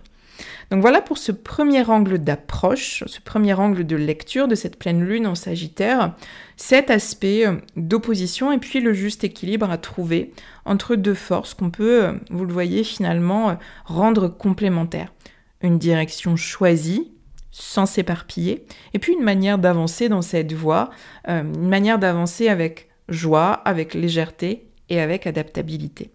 Donc 0.71 0.81
voilà 0.81 1.01
pour 1.01 1.17
ce 1.17 1.31
premier 1.31 1.87
angle 1.89 2.19
d'approche, 2.19 3.03
ce 3.05 3.19
premier 3.21 3.53
angle 3.53 3.85
de 3.85 3.95
lecture 3.95 4.47
de 4.47 4.55
cette 4.55 4.77
pleine 4.77 5.03
lune 5.03 5.27
en 5.27 5.35
Sagittaire, 5.35 6.15
cet 6.57 6.89
aspect 6.89 7.45
euh, 7.45 7.55
d'opposition 7.75 8.51
et 8.51 8.57
puis 8.57 8.79
le 8.79 8.93
juste 8.93 9.23
équilibre 9.23 9.69
à 9.69 9.77
trouver 9.77 10.31
entre 10.65 10.95
deux 10.95 11.13
forces 11.13 11.53
qu'on 11.53 11.69
peut, 11.69 12.05
euh, 12.05 12.13
vous 12.29 12.45
le 12.45 12.53
voyez 12.53 12.83
finalement, 12.83 13.51
euh, 13.51 13.53
rendre 13.85 14.27
complémentaires. 14.27 15.13
Une 15.61 15.77
direction 15.77 16.35
choisie, 16.35 17.11
sans 17.51 17.85
s'éparpiller, 17.85 18.65
et 18.93 18.99
puis 18.99 19.13
une 19.13 19.23
manière 19.23 19.57
d'avancer 19.57 20.09
dans 20.09 20.21
cette 20.21 20.51
voie, 20.51 20.89
une 21.25 21.69
manière 21.69 21.97
d'avancer 21.97 22.49
avec 22.49 22.89
joie, 23.07 23.53
avec 23.63 23.93
légèreté 23.93 24.67
et 24.89 24.99
avec 24.99 25.25
adaptabilité. 25.25 26.11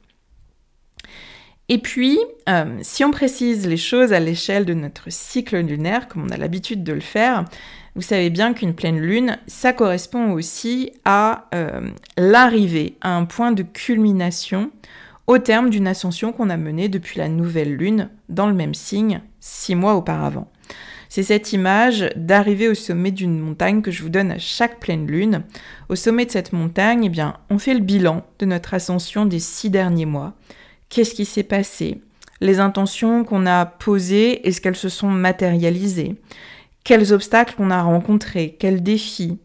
Et 1.72 1.78
puis, 1.78 2.18
euh, 2.48 2.78
si 2.82 3.04
on 3.04 3.12
précise 3.12 3.68
les 3.68 3.76
choses 3.76 4.12
à 4.12 4.18
l'échelle 4.18 4.64
de 4.64 4.74
notre 4.74 5.04
cycle 5.08 5.56
lunaire, 5.60 6.08
comme 6.08 6.24
on 6.24 6.30
a 6.30 6.36
l'habitude 6.36 6.82
de 6.82 6.92
le 6.92 7.00
faire, 7.00 7.44
vous 7.94 8.02
savez 8.02 8.28
bien 8.28 8.54
qu'une 8.54 8.74
pleine 8.74 8.98
lune, 8.98 9.38
ça 9.46 9.72
correspond 9.72 10.32
aussi 10.32 10.90
à 11.04 11.48
euh, 11.54 11.90
l'arrivée 12.18 12.96
à 13.02 13.16
un 13.16 13.24
point 13.24 13.52
de 13.52 13.62
culmination 13.62 14.72
au 15.28 15.38
terme 15.38 15.70
d'une 15.70 15.86
ascension 15.86 16.32
qu'on 16.32 16.50
a 16.50 16.56
menée 16.56 16.88
depuis 16.88 17.20
la 17.20 17.28
nouvelle 17.28 17.76
lune 17.76 18.10
dans 18.28 18.48
le 18.48 18.54
même 18.54 18.74
signe 18.74 19.22
six 19.38 19.76
mois 19.76 19.94
auparavant. 19.94 20.50
C'est 21.08 21.22
cette 21.22 21.52
image 21.52 22.08
d'arriver 22.16 22.68
au 22.68 22.74
sommet 22.74 23.12
d'une 23.12 23.38
montagne 23.38 23.80
que 23.80 23.92
je 23.92 24.02
vous 24.02 24.08
donne 24.08 24.32
à 24.32 24.38
chaque 24.38 24.80
pleine 24.80 25.06
lune. 25.06 25.44
Au 25.88 25.94
sommet 25.94 26.26
de 26.26 26.32
cette 26.32 26.52
montagne, 26.52 27.04
eh 27.04 27.08
bien, 27.08 27.36
on 27.48 27.58
fait 27.58 27.74
le 27.74 27.80
bilan 27.80 28.24
de 28.40 28.46
notre 28.46 28.74
ascension 28.74 29.24
des 29.24 29.40
six 29.40 29.70
derniers 29.70 30.06
mois 30.06 30.34
qu'est-ce 30.90 31.14
qui 31.14 31.24
s'est 31.24 31.42
passé, 31.42 32.02
les 32.42 32.60
intentions 32.60 33.24
qu'on 33.24 33.46
a 33.46 33.64
posées, 33.64 34.46
est-ce 34.46 34.60
qu'elles 34.60 34.76
se 34.76 34.90
sont 34.90 35.08
matérialisées, 35.08 36.16
quels 36.84 37.12
obstacles 37.12 37.54
on 37.58 37.70
a 37.70 37.82
rencontrés, 37.82 38.56
quels 38.58 38.82
défis, 38.82 39.38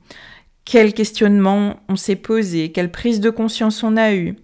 quels 0.65 0.93
questionnements 0.93 1.77
on 1.87 1.95
s'est 1.95 2.15
posés, 2.17 2.71
quelle 2.73 2.91
prise 2.91 3.21
de 3.21 3.29
conscience 3.29 3.83
on 3.83 3.95
a 3.95 4.13
eu. 4.13 4.35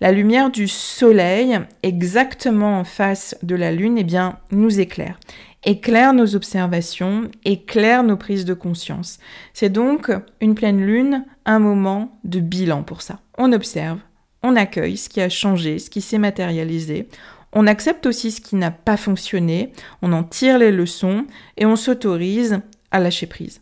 La 0.00 0.12
lumière 0.12 0.50
du 0.50 0.68
soleil, 0.68 1.58
exactement 1.82 2.78
en 2.78 2.84
face 2.84 3.36
de 3.42 3.54
la 3.54 3.72
lune, 3.72 3.98
eh 3.98 4.04
bien, 4.04 4.38
nous 4.50 4.78
éclaire 4.78 5.18
éclaire 5.64 6.12
nos 6.12 6.34
observations, 6.34 7.30
éclaire 7.44 8.02
nos 8.02 8.16
prises 8.16 8.44
de 8.44 8.54
conscience. 8.54 9.18
C'est 9.52 9.70
donc 9.70 10.10
une 10.40 10.54
pleine 10.54 10.84
lune, 10.84 11.24
un 11.44 11.58
moment 11.58 12.18
de 12.24 12.40
bilan 12.40 12.82
pour 12.82 13.02
ça. 13.02 13.20
On 13.38 13.52
observe, 13.52 13.98
on 14.42 14.56
accueille 14.56 14.96
ce 14.96 15.08
qui 15.08 15.20
a 15.20 15.28
changé, 15.28 15.78
ce 15.78 15.90
qui 15.90 16.00
s'est 16.00 16.18
matérialisé. 16.18 17.08
On 17.52 17.66
accepte 17.66 18.06
aussi 18.06 18.30
ce 18.30 18.40
qui 18.40 18.56
n'a 18.56 18.70
pas 18.70 18.96
fonctionné, 18.96 19.72
on 20.00 20.12
en 20.12 20.24
tire 20.24 20.58
les 20.58 20.72
leçons 20.72 21.26
et 21.56 21.66
on 21.66 21.76
s'autorise 21.76 22.60
à 22.90 22.98
lâcher 22.98 23.26
prise. 23.26 23.60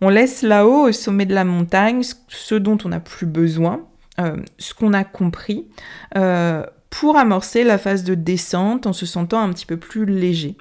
On 0.00 0.08
laisse 0.08 0.42
là-haut, 0.42 0.88
au 0.88 0.92
sommet 0.92 1.26
de 1.26 1.34
la 1.34 1.44
montagne, 1.44 2.02
ce 2.28 2.54
dont 2.54 2.78
on 2.84 2.88
n'a 2.88 3.00
plus 3.00 3.26
besoin, 3.26 3.80
euh, 4.20 4.36
ce 4.58 4.74
qu'on 4.74 4.92
a 4.92 5.04
compris, 5.04 5.66
euh, 6.16 6.64
pour 6.90 7.16
amorcer 7.16 7.64
la 7.64 7.78
phase 7.78 8.04
de 8.04 8.14
descente 8.14 8.86
en 8.86 8.92
se 8.92 9.06
sentant 9.06 9.40
un 9.40 9.52
petit 9.52 9.66
peu 9.66 9.76
plus 9.76 10.06
léger. 10.06 10.56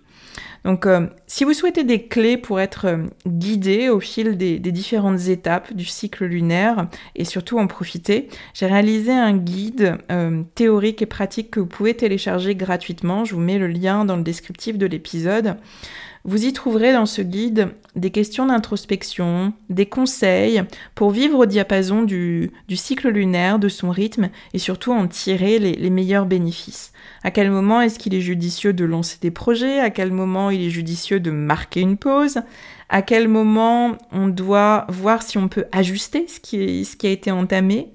Donc, 0.63 0.85
euh, 0.85 1.07
si 1.27 1.43
vous 1.43 1.53
souhaitez 1.53 1.83
des 1.83 2.07
clés 2.07 2.37
pour 2.37 2.59
être 2.59 2.85
euh, 2.85 3.05
guidé 3.25 3.89
au 3.89 3.99
fil 3.99 4.37
des, 4.37 4.59
différentes 4.59 5.27
étapes 5.27 5.73
du 5.73 5.85
cycle 5.85 6.25
lunaire 6.25 6.87
et 7.15 7.25
surtout 7.25 7.57
en 7.57 7.67
profiter, 7.67 8.27
j'ai 8.53 8.65
réalisé 8.65 9.11
un 9.11 9.35
guide 9.35 9.97
euh, 10.11 10.43
théorique 10.55 11.01
et 11.01 11.05
pratique 11.05 11.51
que 11.51 11.59
vous 11.59 11.65
pouvez 11.67 11.93
télécharger 11.93 12.55
gratuitement. 12.55 13.25
Je 13.25 13.35
vous 13.35 13.41
mets 13.41 13.57
le 13.57 13.67
lien 13.67 14.05
dans 14.05 14.17
le 14.17 14.23
descriptif 14.23 14.77
de 14.77 14.85
l'épisode. 14.85 15.55
Vous 16.23 16.45
y 16.45 16.53
trouverez 16.53 16.93
dans 16.93 17.05
ce 17.05 17.21
guide 17.21 17.69
des 17.95 18.11
questions 18.11 18.45
d'introspection, 18.45 19.53
des 19.69 19.85
conseils 19.85 20.63
pour 20.95 21.11
vivre 21.11 21.39
au 21.39 21.45
diapason 21.45 22.03
du, 22.03 22.51
cycle 22.73 23.09
lunaire, 23.09 23.59
de 23.59 23.69
son 23.69 23.89
rythme 23.89 24.29
et 24.53 24.59
surtout 24.59 24.91
en 24.91 25.07
tirer 25.07 25.59
les, 25.59 25.89
meilleurs 25.89 26.25
bénéfices. 26.25 26.91
À 27.23 27.31
quel 27.31 27.49
moment 27.49 27.81
est-ce 27.81 27.97
qu'il 27.97 28.13
est 28.13 28.21
judicieux 28.21 28.73
de 28.73 28.85
lancer 28.85 29.17
des 29.21 29.31
projets? 29.31 29.79
À 29.79 29.89
quel 29.89 30.11
moment 30.11 30.49
il 30.49 30.61
est 30.61 30.69
judicieux 30.69 31.19
de 31.19 31.31
marquer 31.31 31.81
une 31.81 31.97
pause? 31.97 32.41
À 32.89 33.01
quel 33.01 33.27
moment 33.27 33.97
on 34.11 34.27
doit 34.27 34.85
voir 34.89 35.23
si 35.23 35.37
on 35.37 35.47
peut 35.47 35.65
ajuster 35.71 36.25
ce 36.27 36.39
qui, 36.39 36.85
ce 36.85 36.95
qui 36.95 37.07
a 37.07 37.11
été 37.11 37.31
entamé? 37.31 37.89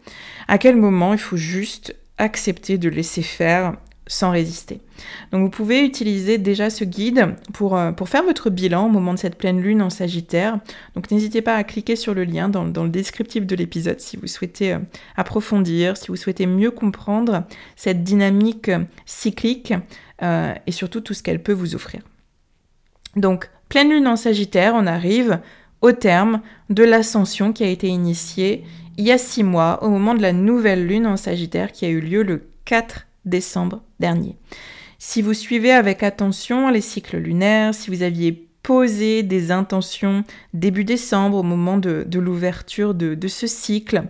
À 0.48 0.58
quel 0.58 0.76
moment 0.76 1.12
il 1.12 1.18
faut 1.18 1.36
juste 1.36 1.94
accepter 2.18 2.78
de 2.78 2.88
laisser 2.88 3.22
faire 3.22 3.74
sans 4.06 4.30
résister. 4.30 4.80
Donc 5.30 5.42
vous 5.42 5.50
pouvez 5.50 5.84
utiliser 5.84 6.38
déjà 6.38 6.70
ce 6.70 6.84
guide 6.84 7.34
pour, 7.52 7.76
euh, 7.76 7.92
pour 7.92 8.08
faire 8.08 8.24
votre 8.24 8.50
bilan 8.50 8.86
au 8.86 8.88
moment 8.88 9.14
de 9.14 9.18
cette 9.18 9.38
pleine 9.38 9.60
lune 9.60 9.80
en 9.80 9.90
Sagittaire. 9.90 10.58
Donc 10.94 11.10
n'hésitez 11.10 11.40
pas 11.40 11.54
à 11.54 11.64
cliquer 11.64 11.96
sur 11.96 12.14
le 12.14 12.24
lien 12.24 12.48
dans, 12.48 12.64
le 12.64 12.90
descriptif 12.90 13.46
de 13.46 13.54
l'épisode 13.54 14.00
si 14.00 14.16
vous 14.16 14.26
souhaitez 14.26 14.74
euh, 14.74 14.78
approfondir, 15.16 15.96
si 15.96 16.08
vous 16.08 16.16
souhaitez 16.16 16.46
mieux 16.46 16.70
comprendre 16.70 17.44
cette 17.76 18.02
dynamique 18.02 18.68
euh, 18.68 18.80
cyclique 19.06 19.74
et 20.66 20.70
surtout 20.70 21.00
tout 21.00 21.14
ce 21.14 21.22
qu'elle 21.24 21.42
peut 21.42 21.52
vous 21.52 21.74
offrir. 21.74 22.00
Donc 23.16 23.50
pleine 23.68 23.90
lune 23.90 24.06
en 24.06 24.14
Sagittaire, 24.14 24.72
on 24.76 24.86
arrive 24.86 25.40
au 25.80 25.90
terme 25.90 26.42
de 26.70 26.84
l'ascension 26.84 27.52
qui 27.52 27.64
a 27.64 27.66
été 27.66 27.88
initiée 27.88 28.62
il 28.98 29.04
y 29.04 29.10
a 29.10 29.18
six 29.18 29.42
mois 29.42 29.82
au 29.82 29.88
moment 29.88 30.14
de 30.14 30.22
la 30.22 30.32
nouvelle 30.32 30.86
lune 30.86 31.08
en 31.08 31.16
Sagittaire 31.16 31.72
qui 31.72 31.84
a 31.84 31.88
eu 31.88 32.00
lieu 32.00 32.22
le 32.22 32.48
4 32.66 33.06
décembre 33.24 33.82
dernier. 34.00 34.36
Si 34.98 35.20
vous 35.22 35.34
suivez 35.34 35.72
avec 35.72 36.02
attention 36.02 36.68
les 36.68 36.80
cycles 36.80 37.18
lunaires, 37.18 37.74
si 37.74 37.90
vous 37.90 38.02
aviez 38.02 38.48
poser 38.62 39.24
des 39.24 39.50
intentions 39.50 40.24
début 40.54 40.84
décembre 40.84 41.38
au 41.38 41.42
moment 41.42 41.78
de, 41.78 42.06
l'ouverture 42.14 42.94
de, 42.94 43.28
ce 43.28 43.46
cycle. 43.46 44.04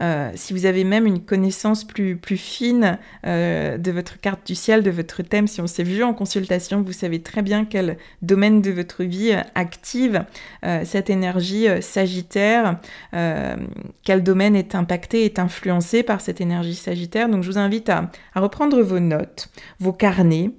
Euh, 0.00 0.30
si 0.34 0.52
vous 0.52 0.64
avez 0.64 0.84
même 0.84 1.06
une 1.06 1.20
connaissance 1.20 1.84
plus, 1.84 2.16
plus 2.16 2.36
fine 2.36 2.98
euh, 3.26 3.76
de 3.76 3.90
votre 3.90 4.18
carte 4.18 4.46
du 4.46 4.54
ciel, 4.54 4.82
de 4.82 4.90
votre 4.90 5.22
thème, 5.22 5.46
si 5.46 5.60
on 5.60 5.66
s'est 5.66 5.82
vu 5.82 6.02
en 6.02 6.14
consultation, 6.14 6.80
vous 6.80 6.92
savez 6.92 7.20
très 7.20 7.42
bien 7.42 7.64
quel 7.64 7.98
domaine 8.22 8.62
de 8.62 8.70
votre 8.70 9.04
vie 9.04 9.32
active 9.54 10.24
euh, 10.64 10.82
cette 10.84 11.10
énergie 11.10 11.66
sagittaire, 11.80 12.78
quel 13.12 14.22
domaine 14.22 14.56
est 14.56 14.74
impacté, 14.74 15.24
est 15.24 15.38
influencé 15.38 16.02
par 16.02 16.20
cette 16.20 16.40
énergie 16.40 16.74
sagittaire. 16.74 17.28
Donc 17.28 17.42
je 17.42 17.50
vous 17.50 17.58
invite 17.58 17.88
à, 17.88 18.10
à 18.34 18.40
reprendre 18.40 18.80
vos 18.80 19.00
notes, 19.00 19.48
vos 19.80 19.92
carnets 19.92 20.50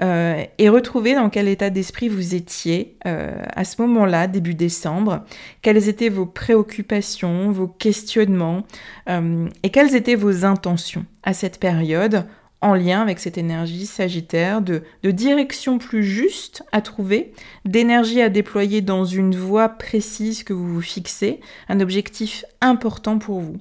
et 0.00 0.68
retrouver 0.68 1.14
dans 1.14 1.30
quel 1.30 1.48
état 1.48 1.70
d'esprit 1.70 2.08
vous 2.08 2.34
étiez 2.34 2.96
euh, 3.06 3.42
à 3.54 3.64
ce 3.64 3.80
moment-là, 3.82 4.26
début 4.26 4.54
décembre, 4.54 5.24
quelles 5.62 5.88
étaient 5.88 6.08
vos 6.08 6.26
préoccupations, 6.26 7.50
vos 7.50 7.68
questionnements 7.68 8.64
euh, 9.08 9.48
et 9.62 9.70
quelles 9.70 9.94
étaient 9.94 10.16
vos 10.16 10.44
intentions 10.44 11.06
à 11.22 11.32
cette 11.32 11.60
période 11.60 12.26
en 12.62 12.74
lien 12.74 13.02
avec 13.02 13.20
cette 13.20 13.38
énergie 13.38 13.86
sagittaire, 13.86 14.62
de, 14.62 14.82
direction 15.04 15.78
plus 15.78 16.02
juste 16.02 16.64
à 16.72 16.80
trouver, 16.80 17.32
d'énergie 17.64 18.20
à 18.20 18.28
déployer 18.28 18.80
dans 18.80 19.04
une 19.04 19.36
voie 19.36 19.68
précise 19.68 20.42
que 20.42 20.52
vous 20.52 20.74
vous 20.74 20.82
fixez, 20.82 21.40
un 21.68 21.80
objectif 21.80 22.44
important 22.60 23.18
pour 23.18 23.40
vous. 23.40 23.56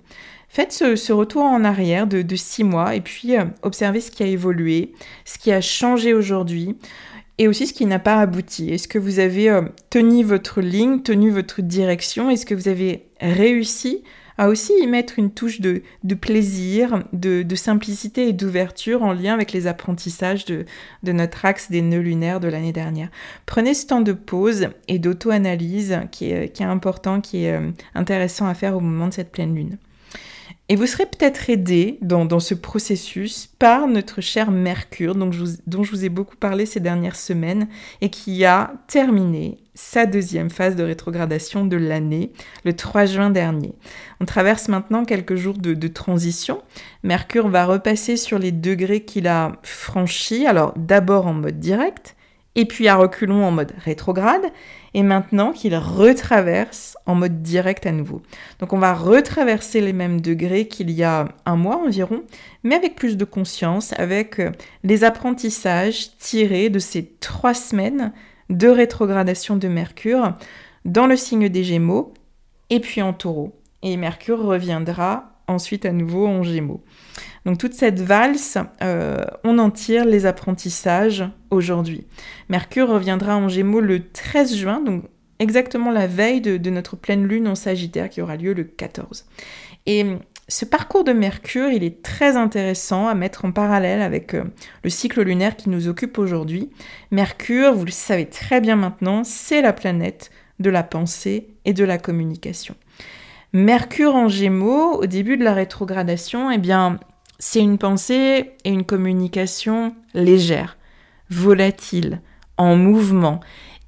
Faites 0.49 0.71
ce, 0.71 1.11
retour 1.11 1.43
en 1.43 1.65
arrière 1.65 2.07
de, 2.07 2.35
six 2.35 2.63
mois 2.63 2.95
et 2.95 3.01
puis 3.01 3.37
euh, 3.37 3.43
observez 3.61 3.99
ce 3.99 4.09
qui 4.09 4.23
a 4.23 4.27
évolué, 4.27 4.93
ce 5.25 5.37
qui 5.37 5.51
a 5.51 5.59
changé 5.59 6.13
aujourd'hui 6.13 6.77
et 7.37 7.47
aussi 7.47 7.67
ce 7.67 7.73
qui 7.73 7.85
n'a 7.85 7.99
pas 7.99 8.19
abouti. 8.19 8.69
Est-ce 8.69 8.87
que 8.87 8.99
vous 8.99 9.19
avez 9.19 9.49
euh, 9.49 9.63
tenu 9.89 10.23
votre 10.23 10.61
ligne, 10.61 11.01
tenu 11.01 11.31
votre 11.31 11.61
direction? 11.61 12.29
Est-ce 12.29 12.45
que 12.45 12.55
vous 12.55 12.67
avez 12.67 13.07
réussi 13.19 14.03
à 14.37 14.49
aussi 14.49 14.73
y 14.81 14.87
mettre 14.87 15.17
une 15.17 15.31
touche 15.31 15.61
de, 15.61 15.81
plaisir, 16.19 17.03
de, 17.13 17.55
simplicité 17.55 18.27
et 18.27 18.33
d'ouverture 18.33 19.01
en 19.03 19.13
lien 19.13 19.33
avec 19.33 19.53
les 19.53 19.65
apprentissages 19.65 20.43
de, 20.43 20.65
notre 21.03 21.45
axe 21.45 21.71
des 21.71 21.81
nœuds 21.81 22.01
lunaires 22.01 22.41
de 22.41 22.49
l'année 22.49 22.73
dernière? 22.73 23.09
Prenez 23.45 23.73
ce 23.73 23.87
temps 23.87 24.01
de 24.01 24.11
pause 24.11 24.67
et 24.89 24.99
d'auto-analyse 24.99 26.01
qui 26.11 26.31
est, 26.31 26.61
important, 26.61 27.21
qui 27.21 27.45
est 27.45 27.53
euh, 27.53 27.71
intéressant 27.95 28.47
à 28.47 28.53
faire 28.53 28.75
au 28.75 28.81
moment 28.81 29.07
de 29.07 29.13
cette 29.13 29.31
pleine 29.31 29.55
lune. 29.55 29.77
Et 30.67 30.75
vous 30.75 30.87
serez 30.87 31.05
peut-être 31.05 31.51
aidé 31.51 31.99
dans, 32.01 32.39
ce 32.39 32.55
processus 32.55 33.47
par 33.59 33.87
notre 33.87 34.19
cher 34.19 34.49
Mercure, 34.49 35.13
dont 35.13 35.31
je, 35.31 35.91
vous, 35.91 36.05
ai 36.05 36.09
beaucoup 36.09 36.35
parlé 36.35 36.65
ces 36.65 36.79
dernières 36.79 37.15
semaines, 37.15 37.67
et 38.01 38.09
qui 38.09 38.45
a 38.45 38.73
terminé 38.87 39.59
sa 39.75 40.07
deuxième 40.07 40.49
phase 40.49 40.75
de 40.75 40.83
rétrogradation 40.83 41.65
de 41.65 41.77
l'année, 41.77 42.31
le 42.63 42.73
3 42.73 43.05
juin 43.05 43.29
dernier. 43.29 43.75
On 44.19 44.25
traverse 44.25 44.67
maintenant 44.67 45.05
quelques 45.05 45.35
jours 45.35 45.57
de, 45.57 45.75
de 45.75 45.87
transition. 45.87 46.63
Mercure 47.03 47.47
va 47.47 47.65
repasser 47.65 48.17
sur 48.17 48.39
les 48.39 48.51
degrés 48.51 49.03
qu'il 49.03 49.27
a 49.27 49.51
franchis, 49.61 50.47
alors 50.47 50.73
d'abord 50.77 51.27
en 51.27 51.33
mode 51.33 51.59
direct, 51.59 52.15
et 52.55 52.65
puis 52.65 52.87
à 52.87 52.95
reculons 52.95 53.45
en 53.45 53.51
mode 53.51 53.73
rétrograde, 53.83 54.45
et 54.95 55.03
maintenant 55.03 55.51
qu'il 55.51 55.75
retraverse 55.75 56.97
en 57.05 57.15
mode 57.15 57.41
direct 57.41 57.85
à 57.85 57.91
nouveau. 57.91 58.21
Donc 58.59 58.71
on 58.71 58.79
va 58.79 58.93
retraverser 58.93 59.81
les 59.81 59.91
mêmes 59.91 60.21
degrés 60.21 60.69
qu'il 60.69 60.89
y 60.89 61.03
a 61.03 61.27
un 61.45 61.57
mois 61.57 61.75
environ, 61.85 62.23
mais 62.63 62.75
avec 62.75 62.95
plus 62.95 63.17
de 63.17 63.25
conscience, 63.25 63.91
avec 63.97 64.39
euh, 64.39 64.51
les 64.85 65.03
apprentissages 65.03 66.15
tirés 66.17 66.69
de 66.69 66.79
ces 66.79 67.05
trois 67.19 67.53
semaines 67.53 68.13
de 68.49 68.69
rétrogradation 68.69 69.57
de 69.57 69.67
Mercure 69.67 70.33
dans 70.85 71.07
le 71.07 71.17
signe 71.17 71.49
des 71.49 71.65
Gémeaux 71.65 72.13
et 72.69 72.79
puis 72.79 73.01
en 73.01 73.11
taureau. 73.11 73.59
Et 73.83 73.97
Mercure 73.97 74.41
reviendra 74.41 75.33
ensuite 75.47 75.85
à 75.85 75.91
nouveau 75.91 76.25
en 76.25 76.41
Gémeaux. 76.41 76.81
Donc 77.45 77.59
toute 77.59 77.73
cette 77.73 78.01
valse, 78.01 78.57
euh, 78.81 79.23
on 79.43 79.59
en 79.59 79.69
tire 79.69 80.05
les 80.05 80.25
apprentissages 80.25 81.23
aujourd'hui. 81.51 82.05
Mercure 82.49 82.89
reviendra 82.89 83.37
en 83.37 83.49
Gémeaux 83.49 83.81
le 83.81 84.09
13 84.09 84.55
juin, 84.55 84.81
donc 84.81 85.03
exactement 85.37 85.91
la 85.91 86.07
veille 86.07 86.41
de, 86.41 86.69
notre 86.69 86.95
pleine 86.95 87.25
lune 87.27 87.47
en 87.47 87.55
Sagittaire 87.55 88.09
qui 88.09 88.21
aura 88.21 88.35
lieu 88.35 88.53
le 88.53 88.63
14. 88.63 89.25
Et 89.85 90.05
ce 90.47 90.65
parcours 90.65 91.03
de 91.03 91.13
Mercure, 91.13 91.69
il 91.69 91.83
est 91.83 92.01
très 92.01 92.35
intéressant 92.35 93.07
à 93.07 93.13
mettre 93.13 93.45
en 93.45 93.51
parallèle 93.51 94.01
avec 94.01 94.33
euh, 94.33 94.43
le 94.83 94.89
cycle 94.89 95.21
lunaire 95.21 95.55
qui 95.55 95.69
nous 95.69 95.87
occupe 95.87 96.17
aujourd'hui. 96.17 96.71
Mercure, 97.11 97.73
vous 97.73 97.85
le 97.85 97.91
savez 97.91 98.25
très 98.25 98.59
bien 98.59 98.75
maintenant, 98.75 99.23
c'est 99.23 99.61
la 99.61 99.73
planète 99.73 100.31
de 100.59 100.71
la 100.71 100.83
pensée 100.83 101.49
et 101.65 101.73
de 101.73 101.83
la 101.83 101.99
communication. 101.99 102.75
Mercure 103.53 104.15
en 104.15 104.29
Gémeaux, 104.29 104.93
au 105.01 105.05
début 105.05 105.37
de 105.37 105.43
la 105.43 105.53
rétrogradation, 105.53 106.51
eh 106.51 106.57
bien, 106.57 106.99
c'est 107.47 107.59
une 107.61 107.77
pensée 107.77 108.53
et 108.63 108.69
une 108.71 108.85
communication 108.85 109.95
légère, 110.15 110.77
volatile, 111.29 112.21
en 112.57 112.75
mouvement, 112.75 113.39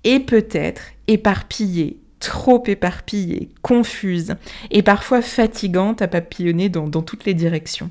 et 0.04 0.20
peut-être 0.20 0.84
éparpillée, 1.08 1.98
trop 2.20 2.64
éparpillée, 2.68 3.50
confuse, 3.64 4.36
et 4.70 4.84
parfois 4.84 5.24
fatigante 5.24 6.04
à 6.04 6.08
papillonner 6.08 6.70
dans, 6.70 7.02
toutes 7.02 7.26
les 7.26 7.34
directions. 7.34 7.90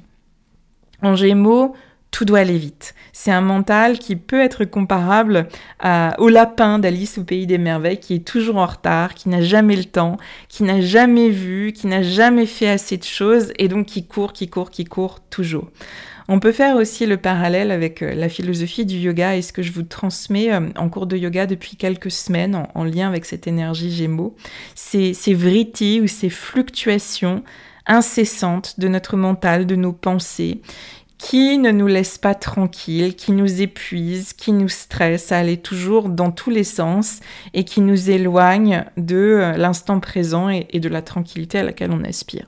En 1.03 1.17
Gémeaux, 1.17 1.75
tout 2.11 2.25
doit 2.25 2.39
aller 2.39 2.57
vite. 2.57 2.95
C'est 3.13 3.31
un 3.31 3.41
mental 3.41 3.99
qui 3.99 4.17
peut 4.17 4.41
être 4.41 4.65
comparable 4.65 5.49
au 6.19 6.29
lapin 6.29 6.79
d'Alice 6.79 7.19
au 7.19 7.25
pays 7.25 7.47
des 7.47 7.59
merveilles 7.59 8.01
qui 8.01 8.15
est 8.15 8.27
toujours 8.27 8.57
en 8.57 8.67
retard, 8.67 9.15
qui 9.15 9.29
n'a 9.29 9.43
jamais 9.43 9.77
le 9.77 9.85
temps, 9.85 10.17
qui 10.49 10.63
n'a 10.63 10.81
jamais 10.81 11.29
vu, 11.29 11.73
qui 11.73 11.87
n'a 11.87 12.03
jamais 12.03 12.47
fait 12.47 12.69
assez 12.69 12.97
de 12.97 13.05
choses 13.05 13.53
et 13.59 13.69
donc 13.69 13.87
qui 13.87 14.07
court, 14.07 14.33
qui 14.33 14.49
court, 14.49 14.71
qui 14.71 14.85
court 14.85 15.21
toujours. 15.29 15.71
On 16.29 16.41
peut 16.41 16.53
faire 16.53 16.77
aussi 16.77 17.07
le 17.07 17.19
parallèle 17.19 17.71
avec 17.71 18.03
euh, 18.03 18.15
la 18.15 18.29
philosophie 18.29 18.85
du 18.85 18.97
yoga 18.97 19.37
et 19.37 19.43
ce 19.43 19.53
que 19.53 19.63
je 19.63 19.71
vous 19.71 19.85
transmets 19.85 20.53
euh, 20.53 20.69
en 20.77 20.89
cours 20.89 21.07
de 21.07 21.17
yoga 21.17 21.47
depuis 21.47 21.77
quelques 21.77 22.11
semaines 22.11 22.67
en, 22.75 22.85
lien 22.85 23.07
avec 23.07 23.25
cette 23.25 23.47
énergie 23.47 23.93
gémeaux. 23.93 24.35
Ces, 24.75 25.15
ces 25.15 25.35
ou 25.35 26.07
ces 26.09 26.31
fluctuations 26.31 27.45
incessantes 27.87 28.81
de 28.81 28.89
notre 28.89 29.17
mental, 29.17 29.67
de 29.67 29.77
nos 29.77 29.93
pensées, 29.93 30.61
qui 31.19 31.57
ne 31.59 31.71
nous 31.71 31.87
laisse 31.87 32.19
pas 32.19 32.35
tranquilles, 32.35 33.15
qui 33.15 33.33
nous 33.33 33.63
épuise, 33.63 34.33
qui 34.33 34.53
nous 34.53 34.69
stresse 34.69 35.33
à 35.33 35.39
aller 35.39 35.57
toujours 35.57 36.09
dans 36.09 36.31
tous 36.31 36.51
les 36.51 36.65
sens 36.65 37.21
et 37.55 37.65
qui 37.65 37.81
nous 37.81 38.11
éloigne 38.11 38.85
de 38.97 39.17
euh, 39.17 39.53
l'instant 39.57 39.99
présent 39.99 40.49
et, 40.51 40.67
de 40.79 40.89
la 40.89 41.03
tranquillité 41.03 41.59
à 41.61 41.63
laquelle 41.63 41.91
on 41.91 42.05
aspire. 42.05 42.47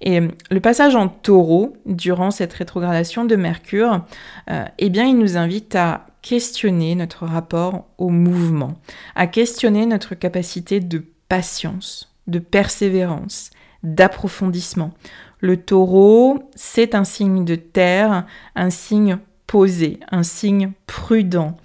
Et 0.00 0.20
euh, 0.20 0.28
le 0.50 0.60
passage 0.60 0.96
en 0.96 1.08
taureau, 1.08 1.76
durant 1.84 2.30
cette 2.30 2.52
rétrogradation 2.54 3.24
de 3.24 3.36
Mercure, 3.36 4.04
euh, 4.50 4.64
eh 4.78 4.88
bien, 4.88 5.04
il 5.04 5.18
nous 5.18 5.36
invite 5.36 5.74
à 5.74 6.06
questionner 6.22 6.94
notre 6.94 7.26
rapport 7.26 7.86
au 7.98 8.08
mouvement, 8.08 8.74
à 9.14 9.26
questionner 9.26 9.86
notre 9.86 10.14
capacité 10.14 10.80
de 10.80 11.04
patience, 11.28 12.14
de 12.26 12.38
persévérance, 12.38 13.50
d'approfondissement. 13.82 14.92
Le 15.40 15.56
taureau, 15.56 16.38
c'est 16.54 16.94
un 16.94 17.04
signe 17.04 17.44
de 17.44 17.54
terre, 17.54 18.26
un 18.54 18.70
signe 18.70 19.18
posé, 19.46 20.00
un 20.10 20.22
signe 20.24 20.72
prudent, 20.86 21.56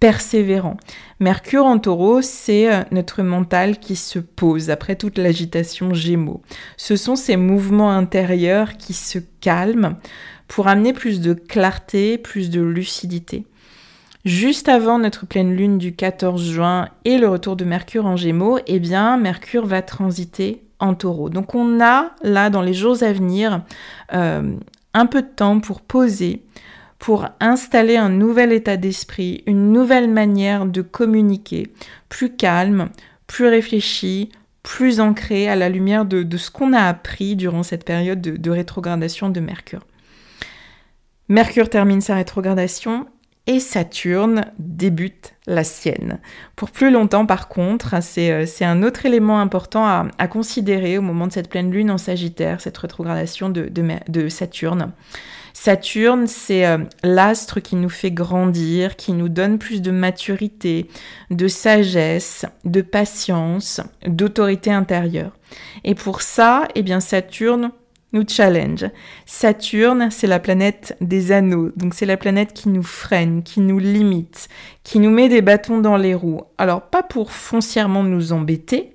persévérant. 0.00 0.78
Mercure 1.20 1.66
en 1.66 1.78
taureau, 1.78 2.22
c'est 2.22 2.72
euh, 2.72 2.82
notre 2.90 3.22
mental 3.22 3.78
qui 3.78 3.94
se 3.94 4.18
pose 4.18 4.70
après 4.70 4.96
toute 4.96 5.18
l'agitation 5.18 5.92
gémeaux. 5.92 6.42
Ce 6.78 6.96
sont 6.96 7.16
ces 7.16 7.36
mouvements 7.36 7.92
intérieurs 7.92 8.78
qui 8.78 8.94
se 8.94 9.18
calment 9.40 9.96
pour 10.48 10.68
amener 10.68 10.94
plus 10.94 11.20
de 11.20 11.34
clarté, 11.34 12.16
plus 12.16 12.48
de 12.48 12.62
lucidité. 12.62 13.44
Juste 14.24 14.68
avant 14.68 14.98
notre 14.98 15.26
pleine 15.26 15.54
lune 15.54 15.78
du 15.78 15.94
14 15.94 16.50
juin 16.50 16.88
et 17.04 17.16
le 17.18 17.28
retour 17.28 17.56
de 17.56 17.64
Mercure 17.64 18.06
en 18.06 18.16
Gémeaux, 18.16 18.58
eh 18.66 18.78
bien 18.78 19.16
Mercure 19.16 19.64
va 19.64 19.82
transiter 19.82 20.62
taureau. 20.94 21.28
Donc 21.28 21.54
on 21.54 21.80
a 21.80 22.12
là 22.22 22.50
dans 22.50 22.62
les 22.62 22.74
jours 22.74 23.02
à 23.02 23.12
venir 23.12 23.62
euh, 24.12 24.54
un 24.94 25.06
peu 25.06 25.22
de 25.22 25.28
temps 25.28 25.60
pour 25.60 25.80
poser, 25.80 26.42
pour 26.98 27.26
installer 27.40 27.96
un 27.96 28.08
nouvel 28.08 28.52
état 28.52 28.76
d'esprit, 28.76 29.42
une 29.46 29.72
nouvelle 29.72 30.10
manière 30.10 30.66
de 30.66 30.82
communiquer, 30.82 31.72
plus 32.08 32.34
calme, 32.34 32.90
plus 33.26 33.46
réfléchi, 33.46 34.30
plus 34.62 35.00
ancré 35.00 35.48
à 35.48 35.56
la 35.56 35.68
lumière 35.68 36.04
de, 36.04 36.36
ce 36.36 36.50
qu'on 36.50 36.72
a 36.72 36.82
appris 36.82 37.36
durant 37.36 37.62
cette 37.62 37.84
période 37.84 38.20
de 38.20 38.50
rétrogradation 38.50 39.30
de 39.30 39.40
Mercure. 39.40 39.86
Mercure 41.28 41.70
termine 41.70 42.00
sa 42.00 42.16
rétrogradation 42.16 43.06
et 43.50 43.58
Saturne 43.58 44.44
débute 44.60 45.34
la 45.48 45.64
sienne. 45.64 46.20
Pour 46.54 46.70
plus 46.70 46.92
longtemps, 46.92 47.26
par 47.26 47.48
contre, 47.48 48.00
c'est 48.00 48.30
euh, 48.30 48.46
un 48.60 48.84
autre 48.84 49.06
élément 49.06 49.40
important 49.40 49.84
à, 49.84 50.28
considérer 50.28 50.98
au 50.98 51.02
moment 51.02 51.26
de 51.26 51.32
cette 51.32 51.50
pleine 51.50 51.72
lune 51.72 51.90
en 51.90 51.98
Sagittaire, 51.98 52.60
cette 52.60 52.78
rétrogradation 52.78 53.50
de, 53.50 54.28
Saturne. 54.28 54.92
Saturne, 55.52 56.28
c'est 56.28 56.64
euh, 56.64 56.78
l'astre 57.02 57.58
qui 57.58 57.74
nous 57.74 57.88
fait 57.88 58.12
grandir, 58.12 58.94
qui 58.94 59.12
nous 59.14 59.28
donne 59.28 59.58
plus 59.58 59.82
de 59.82 59.90
maturité, 59.90 60.86
de 61.32 61.48
sagesse, 61.48 62.46
de 62.64 62.82
patience, 62.82 63.80
d'autorité 64.06 64.70
intérieure. 64.70 65.32
Et 65.82 65.96
pour 65.96 66.22
ça, 66.22 66.68
eh 66.76 66.84
bien 66.84 67.00
Saturne 67.00 67.72
nous 68.12 68.24
challenge. 68.26 68.86
Saturne, 69.26 70.08
c'est 70.10 70.26
la 70.26 70.40
planète 70.40 70.96
des 71.00 71.32
anneaux, 71.32 71.70
donc 71.76 71.94
c'est 71.94 72.06
la 72.06 72.16
planète 72.16 72.52
qui 72.52 72.68
nous 72.68 72.82
freine, 72.82 73.42
qui 73.42 73.60
nous 73.60 73.78
limite, 73.78 74.48
qui 74.84 74.98
nous 74.98 75.10
met 75.10 75.28
des 75.28 75.42
bâtons 75.42 75.80
dans 75.80 75.96
les 75.96 76.14
roues. 76.14 76.42
Alors 76.58 76.82
pas 76.82 77.02
pour 77.02 77.32
foncièrement 77.32 78.02
nous 78.02 78.32
embêter, 78.32 78.94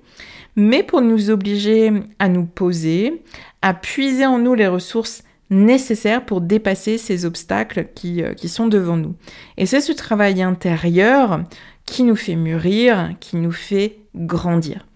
mais 0.56 0.82
pour 0.82 1.00
nous 1.00 1.30
obliger 1.30 1.92
à 2.18 2.28
nous 2.28 2.44
poser, 2.44 3.22
à 3.62 3.74
puiser 3.74 4.26
en 4.26 4.38
nous 4.38 4.54
les 4.54 4.68
ressources 4.68 5.22
nécessaires 5.50 6.24
pour 6.24 6.40
dépasser 6.40 6.98
ces 6.98 7.24
obstacles 7.24 7.88
qui, 7.94 8.22
euh, 8.22 8.34
qui 8.34 8.48
sont 8.48 8.66
devant 8.66 8.96
nous. 8.96 9.14
Et 9.56 9.66
c'est 9.66 9.80
ce 9.80 9.92
travail 9.92 10.42
intérieur 10.42 11.44
qui 11.84 12.02
nous 12.02 12.16
fait 12.16 12.34
mûrir, 12.34 13.14
qui 13.20 13.36
nous 13.36 13.52
fait 13.52 13.98
grandir. 14.16 14.86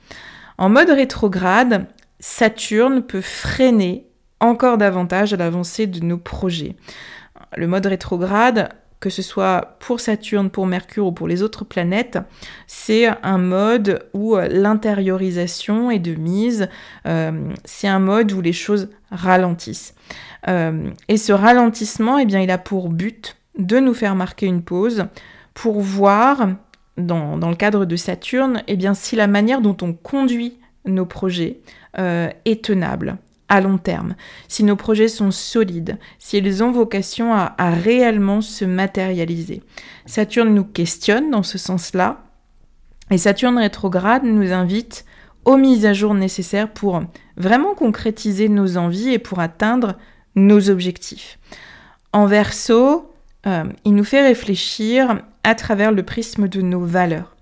En 0.59 0.69
mode 0.69 0.91
rétrograde, 0.91 1.87
Saturne 2.19 3.03
peut 3.03 3.21
freiner 3.21 4.07
encore 4.41 4.79
davantage 4.79 5.33
à 5.33 5.37
l'avancée 5.37 5.87
de 5.87 6.01
nos 6.01 6.19
projets. 6.19 6.75
Le 7.57 7.67
mode 7.67 7.87
rétrograde, 7.87 8.71
que 9.01 9.11
ce 9.11 9.23
soit 9.23 9.77
pour 9.81 9.99
Saturne, 9.99 10.51
pour 10.51 10.67
Mercure 10.67 11.07
ou 11.07 11.13
pour 11.13 11.27
les 11.27 11.43
autres 11.43 11.65
planètes, 11.65 12.19
c'est 12.67 13.09
un 13.23 13.39
mode 13.39 14.07
où 14.13 14.37
euh, 14.37 14.47
l'intériorisation 14.49 15.91
est 15.91 15.99
de 15.99 16.15
mise, 16.15 16.69
euh, 17.07 17.53
c'est 17.65 17.89
un 17.89 17.99
mode 17.99 18.31
où 18.33 18.43
les 18.43 18.53
choses 18.53 18.91
ralentissent. 19.11 19.95
Euh, 20.49 20.91
et 21.09 21.17
ce 21.17 21.33
ralentissement, 21.33 22.19
eh 22.19 22.27
bien, 22.27 22.41
il 22.41 22.51
a 22.51 22.59
pour 22.59 22.91
but 22.91 23.37
de 23.59 23.79
nous 23.79 23.95
faire 23.95 24.15
marquer 24.15 24.47
une 24.47 24.63
pause 24.63 25.07
pour 25.55 25.81
voir, 25.81 26.51
dans, 26.97 27.37
le 27.37 27.57
cadre 27.57 27.87
de 27.87 27.97
Saturne, 27.97 28.63
eh 28.67 28.77
bien, 28.77 28.93
si 28.95 29.17
la 29.17 29.27
manière 29.27 29.63
dont 29.63 29.77
on 29.81 29.95
conduit 29.95 30.59
nos 30.85 31.07
projets 31.07 31.61
est 31.95 32.65
tenable, 32.65 33.19
à 33.51 33.61
long 33.61 33.77
terme, 33.77 34.15
si 34.49 34.63
nos 34.65 34.77
projets 34.77 35.09
sont 35.09 35.33
solides, 35.33 35.99
si 36.19 36.39
ils 36.39 36.63
ont 36.63 36.71
vocation 36.71 37.35
à, 37.35 37.55
réellement 37.59 38.41
se 38.41 38.65
matérialiser. 38.65 39.63
Saturne 40.07 40.55
nous 40.55 40.65
questionne 40.65 41.31
dans 41.31 41.43
ce 41.43 41.59
sens-là, 41.59 42.23
et 43.11 43.19
Saturne 43.19 43.59
rétrograde 43.59 44.23
nous 44.25 44.53
invite 44.53 45.05
aux 45.45 45.57
mises 45.57 45.85
à 45.85 45.93
jour 45.93 46.15
nécessaires 46.15 46.73
pour 46.73 47.03
vraiment 47.37 47.75
concrétiser 47.75 48.49
nos 48.49 48.77
envies 48.77 49.13
et 49.13 49.19
pour 49.19 49.41
atteindre 49.41 49.97
nos 50.37 50.71
objectifs. 50.71 51.39
En 52.13 52.27
verso, 52.27 53.13
euh, 53.47 53.65
il 53.85 53.95
nous 53.95 54.05
fait 54.05 54.23
réfléchir 54.23 55.23
à 55.43 55.55
travers 55.57 55.91
le 55.91 56.05
prisme 56.05 56.47
de 56.47 56.61
nos 56.61 56.85
valeurs. 56.85 57.37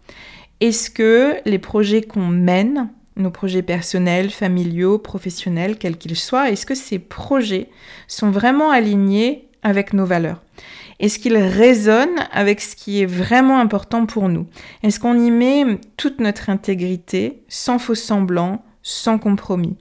Est-ce 0.61 0.91
que 0.91 1.37
les 1.45 1.59
projets 1.59 2.03
qu'on 2.03 2.27
mène 2.27 2.89
nos 3.19 3.31
projets 3.31 3.63
personnels, 3.63 4.31
familiaux, 4.31 4.99
professionnels, 4.99 5.77
quels 5.79 5.97
qu'ils 5.97 6.17
soient 6.17 6.51
Est-ce 6.51 6.67
que 6.67 6.75
ces 6.75 6.99
projets 6.99 7.69
sont 8.07 8.31
vraiment 8.31 8.71
alignés 8.71 9.49
avec 9.63 9.93
nos 9.93 10.07
valeurs? 10.07 10.43
Est-ce 11.01 11.19
qu'ils 11.19 11.37
résonnent 11.37 12.27
avec 12.33 12.61
ce 12.61 12.75
qui 12.75 13.03
est 13.03 13.07
vraiment 13.07 13.61
important 13.61 14.07
pour 14.07 14.29
nous? 14.29 14.47
Est-ce 14.83 14.99
qu'on 14.99 15.19
y 15.19 15.31
met 15.31 15.79
toute 15.97 16.21
notre 16.21 16.51
intégrité, 16.51 17.43
sans 17.49 17.79
faux 17.79 17.95
semblants, 17.95 18.65
sans 18.83 19.19
compromis? 19.19 19.77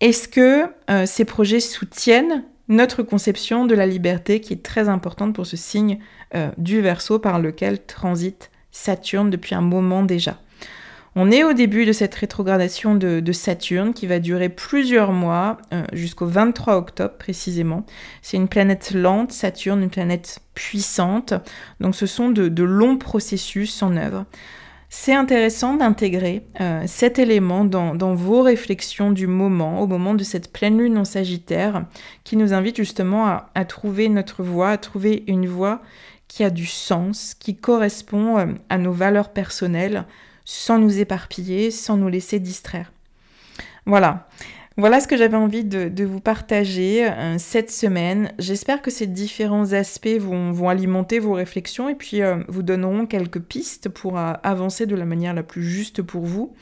Est-ce 0.00 0.28
que 0.28 0.66
euh, 0.90 1.06
ces 1.06 1.24
projets 1.24 1.60
soutiennent 1.60 2.44
notre 2.68 3.02
conception 3.02 3.64
de 3.64 3.74
la 3.74 3.86
liberté 3.86 4.40
qui 4.40 4.52
est 4.52 4.62
très 4.62 4.88
importante 4.88 5.34
pour 5.34 5.46
ce 5.46 5.56
signe 5.56 5.98
euh, 6.34 6.50
du 6.58 6.80
verso 6.80 7.18
par 7.18 7.38
lequel 7.40 7.84
transite 7.84 8.50
Saturne 8.70 9.30
depuis 9.30 9.54
un 9.54 9.62
moment 9.62 10.02
déjà? 10.02 10.38
On 11.18 11.30
est 11.30 11.42
au 11.44 11.54
début 11.54 11.86
de 11.86 11.92
cette 11.92 12.14
rétrogradation 12.14 12.94
de, 12.94 13.32
Saturne 13.32 13.94
qui 13.94 14.06
va 14.06 14.18
durer 14.18 14.50
plusieurs 14.50 15.12
mois, 15.12 15.56
euh, 15.72 15.82
jusqu'au 15.94 16.26
23 16.26 16.76
octobre 16.76 17.14
précisément. 17.18 17.86
C'est 18.20 18.36
une 18.36 18.48
planète 18.48 18.90
lente, 18.92 19.32
Saturne, 19.32 19.82
une 19.82 19.90
planète 19.90 20.40
puissante. 20.54 21.32
Donc 21.80 21.94
ce 21.94 22.04
sont 22.04 22.28
de, 22.28 22.62
longs 22.62 22.98
processus 22.98 23.82
en 23.82 23.96
œuvre. 23.96 24.26
C'est 24.90 25.14
intéressant 25.14 25.74
d'intégrer 25.74 26.44
euh, 26.60 26.82
cet 26.86 27.18
élément 27.18 27.64
dans, 27.64 28.14
vos 28.14 28.42
réflexions 28.42 29.10
du 29.10 29.26
moment, 29.26 29.80
au 29.80 29.86
moment 29.86 30.14
de 30.14 30.22
cette 30.22 30.52
pleine 30.52 30.78
lune 30.78 30.98
en 30.98 31.06
Sagittaire, 31.06 31.86
qui 32.24 32.36
nous 32.36 32.52
invite 32.52 32.76
justement 32.76 33.40
à, 33.54 33.64
trouver 33.64 34.10
notre 34.10 34.42
voie, 34.42 34.68
à 34.68 34.76
trouver 34.76 35.24
une 35.28 35.46
voie 35.46 35.80
qui 36.28 36.44
a 36.44 36.50
du 36.50 36.66
sens, 36.66 37.34
qui 37.34 37.56
correspond 37.56 38.38
euh, 38.38 38.46
à 38.68 38.76
nos 38.76 38.92
valeurs 38.92 39.30
personnelles, 39.30 40.04
sans 40.46 40.78
nous 40.78 40.98
éparpiller, 41.00 41.70
sans 41.70 41.98
nous 41.98 42.08
laisser 42.08 42.38
distraire. 42.38 42.92
Voilà. 43.84 44.28
Voilà 44.78 45.00
ce 45.00 45.08
que 45.08 45.16
j'avais 45.16 45.36
envie 45.36 45.64
de, 45.64 46.04
vous 46.04 46.20
partager 46.20 47.08
euh, 47.08 47.36
cette 47.38 47.70
semaine. 47.70 48.32
J'espère 48.38 48.82
que 48.82 48.90
ces 48.90 49.06
différents 49.06 49.72
aspects 49.72 50.18
vont, 50.18 50.68
alimenter 50.68 51.18
vos 51.18 51.32
réflexions 51.32 51.88
et 51.88 51.94
puis 51.94 52.20
euh, 52.22 52.36
vous 52.48 52.62
donneront 52.62 53.06
quelques 53.06 53.40
pistes 53.40 53.88
pour 53.88 54.18
euh, 54.18 54.34
avancer 54.42 54.86
de 54.86 54.94
la 54.94 55.06
manière 55.06 55.32
la 55.34 55.42
plus 55.42 55.64
juste 55.64 56.02
pour 56.02 56.26
vous. 56.26 56.54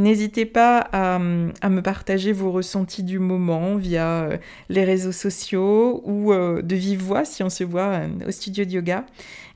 N'hésitez 0.00 0.46
pas 0.46 0.78
à, 0.92 1.18
me 1.18 1.80
partager 1.80 2.32
vos 2.32 2.50
ressentis 2.50 3.02
du 3.02 3.18
moment 3.18 3.76
via 3.76 4.30
les 4.68 4.84
réseaux 4.84 5.12
sociaux 5.12 6.02
ou 6.04 6.32
de 6.32 6.74
vive 6.74 7.02
voix 7.02 7.24
si 7.24 7.42
on 7.42 7.50
se 7.50 7.64
voit 7.64 8.00
au 8.26 8.30
studio 8.30 8.64
de 8.64 8.70
yoga. 8.70 9.04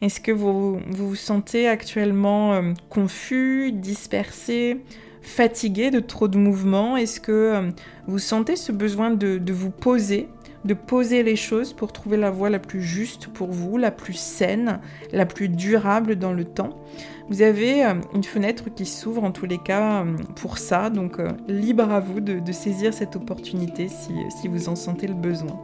Est-ce 0.04 0.20
que 0.20 0.33
vous, 0.33 0.80
vous 0.90 1.14
sentez 1.14 1.66
actuellement 1.66 2.52
euh, 2.52 2.74
confus, 2.90 3.72
dispersé, 3.72 4.83
fatigué 5.22 5.90
de 5.90 5.98
trop 5.98 6.28
de 6.28 6.37
mouvements? 6.37 6.98
Est-ce 6.98 7.20
que 7.20 7.33
euh, 7.33 7.70
vous 8.07 8.18
sentez 8.18 8.57
ce 8.57 8.70
besoin 8.70 9.11
de, 9.11 9.40
vous 9.50 9.70
poser, 9.70 10.28
de 10.66 10.74
poser 10.74 11.22
les 11.22 11.37
choses 11.37 11.72
pour 11.72 11.92
trouver 11.92 12.18
la 12.18 12.30
voie 12.30 12.50
la 12.50 12.59
plus 12.59 12.83
juste 12.83 13.28
pour 13.28 13.50
vous, 13.50 13.78
la 13.78 13.90
plus 13.90 14.18
saine, 14.18 14.80
la 15.11 15.24
plus 15.24 15.48
durable 15.48 16.16
dans 16.16 16.35
le 16.35 16.44
temps? 16.44 16.85
Vous 17.29 17.43
avez 17.43 17.85
euh, 17.85 17.95
une 18.15 18.25
fenêtre 18.25 18.65
qui 18.75 18.87
s'ouvre 18.87 19.25
en 19.25 19.31
tous 19.31 19.47
les 19.47 19.59
cas 19.59 20.05
pour 20.37 20.59
ça, 20.59 20.91
donc 20.91 21.19
libre 21.49 21.91
à 21.91 22.01
vous 22.01 22.21
de, 22.21 22.53
saisir 22.53 22.93
cette 22.95 23.17
opportunité 23.17 23.89
si, 23.89 24.13
si 24.41 24.49
vous 24.49 24.69
en 24.69 24.77
sentez 24.77 25.07
le 25.07 25.15
besoin. 25.15 25.61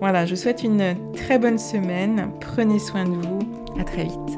Voilà, 0.00 0.26
je 0.26 0.34
souhaite 0.34 0.62
une 0.62 0.94
très 1.14 1.38
bonne 1.38 1.58
semaine. 1.58 2.30
Prenez 2.40 2.78
soin 2.78 3.04
de 3.04 3.10
vous. 3.10 3.38
À 3.78 3.84
très 3.84 4.04
vite. 4.04 4.37